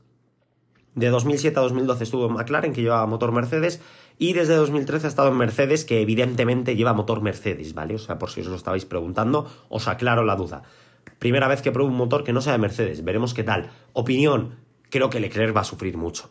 De 0.95 1.09
2007 1.09 1.59
a 1.59 1.63
2012 1.63 2.05
estuvo 2.05 2.27
en 2.27 2.35
McLaren, 2.35 2.73
que 2.73 2.83
llevaba 2.83 3.07
motor 3.07 3.33
Mercedes, 3.33 3.81
y 4.19 4.35
desde 4.35 4.55
2013 4.55 5.07
ha 5.07 5.09
estado 5.09 5.29
en 5.31 5.39
Mercedes, 5.39 5.85
que 5.85 6.03
evidentemente 6.03 6.77
lleva 6.77 6.93
motor 6.93 7.23
Mercedes, 7.23 7.75
¿vale? 7.75 7.95
O 7.95 7.99
sea, 7.99 8.19
por 8.19 8.31
si 8.31 8.43
os 8.43 8.47
lo 8.47 8.57
estabais 8.57 8.85
preguntando, 8.85 9.51
os 9.69 9.89
aclaro 9.89 10.25
la 10.25 10.37
duda. 10.37 10.63
Primera 11.19 11.49
vez 11.49 11.63
que 11.63 11.73
pruebo 11.73 11.91
un 11.91 11.97
motor 11.97 12.25
que 12.25 12.33
no 12.33 12.43
sea 12.43 12.53
de 12.53 12.59
Mercedes, 12.59 13.05
veremos 13.05 13.33
qué 13.33 13.43
tal. 13.43 13.71
Opinión, 13.95 14.57
creo 14.91 15.09
que 15.09 15.19
Leclerc 15.19 15.57
va 15.57 15.63
a 15.63 15.65
sufrir 15.65 15.97
mucho. 15.97 16.31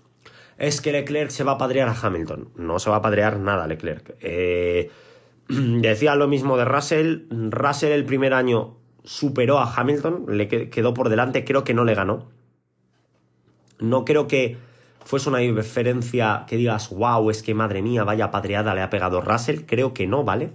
Es 0.62 0.80
que 0.80 0.92
Leclerc 0.92 1.32
se 1.32 1.44
va 1.44 1.54
a 1.54 1.58
padrear 1.58 1.90
a 1.90 1.96
Hamilton. 2.00 2.50
No 2.56 2.80
se 2.80 2.90
va 2.90 2.98
a 2.98 3.02
padrear 3.02 3.40
nada 3.40 3.68
Leclerc. 3.68 4.16
Eh, 4.22 4.90
decía 5.50 6.16
lo 6.16 6.28
mismo 6.28 6.58
de 6.58 6.66
Russell. 6.66 7.28
Russell 7.30 7.92
el 7.92 8.06
primer 8.06 8.34
año 8.34 8.78
superó 9.04 9.58
a 9.58 9.74
Hamilton, 9.74 10.26
le 10.30 10.48
quedó 10.48 10.94
por 10.94 11.10
delante, 11.10 11.44
creo 11.44 11.64
que 11.64 11.74
no 11.74 11.84
le 11.84 11.96
ganó 11.96 12.30
no 13.82 14.06
creo 14.06 14.28
que 14.28 14.58
fuese 15.04 15.28
una 15.28 15.40
diferencia 15.40 16.46
que 16.48 16.56
digas, 16.56 16.90
wow, 16.92 17.30
es 17.30 17.44
que 17.44 17.54
madre 17.54 17.82
mía, 17.82 18.04
vaya 18.04 18.32
padreada 18.32 18.74
le 18.74 18.82
ha 18.82 18.90
pegado 18.90 19.20
Russell. 19.20 19.62
Creo 19.66 19.94
que 19.94 20.08
no, 20.08 20.24
¿vale? 20.24 20.54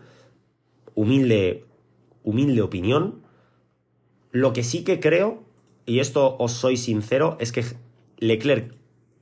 Humilde, 0.95 1.65
humilde 2.23 2.63
opinión. 2.63 3.23
Lo 4.31 4.53
que 4.53 4.63
sí 4.63 4.85
que 4.85 5.01
creo, 5.01 5.43
y 5.85 5.99
esto 5.99 6.37
os 6.39 6.53
soy 6.53 6.77
sincero, 6.77 7.37
es 7.41 7.53
que 7.53 7.65
Leclerc 8.19 8.73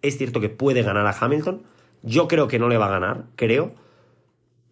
es 0.04 0.18
cierto 0.18 0.40
que 0.40 0.48
puede 0.48 0.82
ganar 0.82 1.06
a 1.06 1.16
Hamilton. 1.18 1.62
Yo 2.02 2.28
creo 2.28 2.48
que 2.48 2.58
no 2.58 2.68
le 2.68 2.78
va 2.78 2.86
a 2.86 2.90
ganar, 2.90 3.24
creo. 3.36 3.74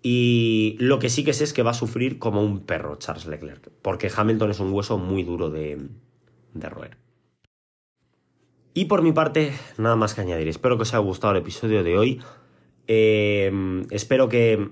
Y 0.03 0.77
lo 0.79 0.99
que 0.99 1.09
sí 1.09 1.25
que 1.25 1.33
sé 1.33 1.45
es 1.45 1.53
que 1.53 1.63
va 1.63 1.71
a 1.71 1.75
sufrir 1.75 2.19
como 2.19 2.43
un 2.43 2.61
perro 2.61 2.97
Charles 2.97 3.27
Leclerc, 3.27 3.71
porque 3.83 4.11
Hamilton 4.15 4.51
es 4.51 4.61
un 4.61 4.73
hueso 4.73 4.99
muy 4.99 5.23
duro 5.23 5.49
de, 5.49 5.79
de 6.55 6.69
roer. 6.69 6.97
Y 8.75 8.87
por 8.87 9.03
mi 9.03 9.13
parte, 9.13 9.53
nada 9.79 9.97
más 9.97 10.15
que 10.15 10.23
añadir. 10.23 10.49
Espero 10.49 10.77
que 10.77 10.83
os 10.83 10.95
haya 10.95 11.05
gustado 11.05 11.33
el 11.33 11.41
episodio 11.41 11.85
de 11.85 11.97
hoy. 11.97 12.21
Eh, 12.89 13.85
espero 13.91 14.29
que 14.29 14.71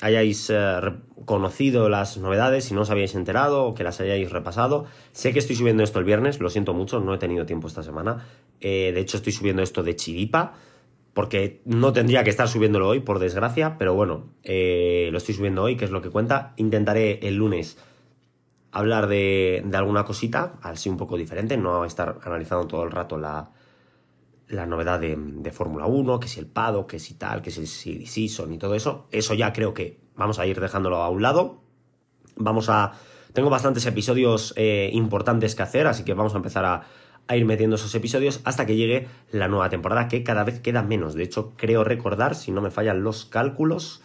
hayáis 0.00 0.50
eh, 0.50 0.80
conocido 1.24 1.88
las 1.88 2.18
novedades, 2.18 2.64
si 2.64 2.74
no 2.74 2.82
os 2.82 2.90
habíais 2.90 3.14
enterado 3.14 3.64
o 3.64 3.74
que 3.74 3.84
las 3.84 4.00
hayáis 4.00 4.30
repasado. 4.30 4.86
Sé 5.12 5.32
que 5.32 5.38
estoy 5.38 5.56
subiendo 5.56 5.82
esto 5.82 5.98
el 5.98 6.04
viernes, 6.04 6.40
lo 6.40 6.50
siento 6.50 6.74
mucho, 6.74 7.00
no 7.00 7.14
he 7.14 7.18
tenido 7.18 7.46
tiempo 7.46 7.68
esta 7.68 7.82
semana. 7.82 8.26
Eh, 8.60 8.92
de 8.94 9.00
hecho, 9.00 9.16
estoy 9.16 9.32
subiendo 9.32 9.62
esto 9.62 9.82
de 9.82 9.96
chiripa, 9.96 10.54
porque 11.14 11.62
no 11.64 11.92
tendría 11.92 12.22
que 12.22 12.30
estar 12.30 12.48
subiéndolo 12.48 12.88
hoy, 12.88 13.00
por 13.00 13.18
desgracia, 13.18 13.76
pero 13.76 13.94
bueno, 13.94 14.28
lo 14.44 15.18
estoy 15.18 15.34
subiendo 15.34 15.64
hoy, 15.64 15.76
que 15.76 15.84
es 15.84 15.90
lo 15.90 16.00
que 16.00 16.10
cuenta. 16.10 16.52
Intentaré 16.56 17.18
el 17.26 17.34
lunes 17.34 17.76
hablar 18.72 19.08
de, 19.08 19.64
alguna 19.74 20.04
cosita, 20.04 20.54
así 20.62 20.88
un 20.88 20.96
poco 20.96 21.16
diferente, 21.16 21.56
no 21.56 21.84
estar 21.84 22.18
analizando 22.22 22.66
todo 22.66 22.84
el 22.84 22.90
rato 22.90 23.18
la, 23.18 23.50
la 24.48 24.66
novedad 24.66 25.00
de, 25.00 25.50
Fórmula 25.52 25.86
1, 25.86 26.20
que 26.20 26.28
si 26.28 26.40
el 26.40 26.46
Pado, 26.46 26.86
que 26.86 26.98
si 26.98 27.14
tal, 27.14 27.42
que 27.42 27.50
si 27.50 27.60
el 27.60 28.06
Season 28.06 28.52
y 28.52 28.58
todo 28.58 28.74
eso. 28.74 29.06
Eso 29.10 29.34
ya 29.34 29.52
creo 29.52 29.74
que 29.74 30.00
vamos 30.16 30.38
a 30.38 30.46
ir 30.46 30.60
dejándolo 30.60 30.96
a 30.96 31.08
un 31.10 31.22
lado. 31.22 31.62
Vamos 32.36 32.68
a. 32.68 32.92
Tengo 33.32 33.50
bastantes 33.50 33.84
episodios 33.86 34.54
eh, 34.56 34.90
importantes 34.92 35.54
que 35.54 35.62
hacer, 35.62 35.86
así 35.86 36.02
que 36.02 36.14
vamos 36.14 36.34
a 36.34 36.38
empezar 36.38 36.64
a, 36.64 36.86
ir 37.36 37.44
metiendo 37.44 37.76
esos 37.76 37.94
episodios 37.94 38.40
hasta 38.44 38.64
que 38.64 38.74
llegue 38.74 39.06
la 39.30 39.48
nueva 39.48 39.68
temporada, 39.68 40.08
que 40.08 40.22
cada 40.24 40.44
vez 40.44 40.60
queda 40.60 40.82
menos. 40.82 41.14
De 41.14 41.24
hecho, 41.24 41.52
creo 41.56 41.84
recordar, 41.84 42.34
si 42.34 42.52
no 42.52 42.62
me 42.62 42.70
fallan 42.70 43.02
los 43.02 43.26
cálculos. 43.26 44.02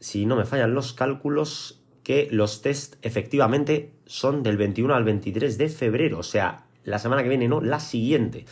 Si 0.00 0.24
no 0.24 0.36
me 0.36 0.44
fallan 0.44 0.74
los 0.74 0.92
cálculos, 0.92 1.82
que 2.02 2.28
los 2.30 2.62
test 2.62 2.96
efectivamente 3.02 3.92
son 4.06 4.42
del 4.42 4.56
21 4.56 4.94
al 4.94 5.04
23 5.04 5.58
de 5.58 5.68
febrero, 5.68 6.20
o 6.20 6.22
sea, 6.22 6.66
la 6.84 7.00
semana 7.00 7.22
que 7.22 7.28
viene, 7.28 7.48
no, 7.48 7.60
la 7.60 7.80
siguiente. 7.80 8.46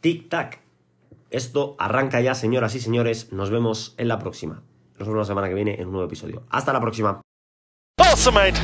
Tic-tac. 0.00 0.60
Esto 1.30 1.76
arranca 1.78 2.20
ya, 2.20 2.34
señoras 2.34 2.74
y 2.74 2.80
señores. 2.80 3.32
Nos 3.32 3.50
vemos 3.50 3.94
en 3.98 4.08
la 4.08 4.18
próxima. 4.18 4.62
Nos 4.98 5.08
vemos 5.08 5.18
la 5.18 5.24
semana 5.24 5.48
que 5.48 5.54
viene 5.54 5.74
en 5.80 5.86
un 5.86 5.92
nuevo 5.92 6.06
episodio. 6.06 6.44
Hasta 6.50 6.72
la 6.72 6.80
próxima. 6.80 7.20
Awesome, 7.98 8.38
mate. 8.38 8.60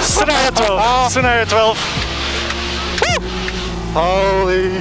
Scenario 0.00 0.50
12. 0.50 1.10
Scenario 1.10 1.46
12. 1.46 1.80
Holy 3.94 4.80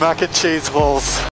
mac 0.00 0.22
and 0.22 0.32
cheese 0.32 0.70
balls. 0.70 1.31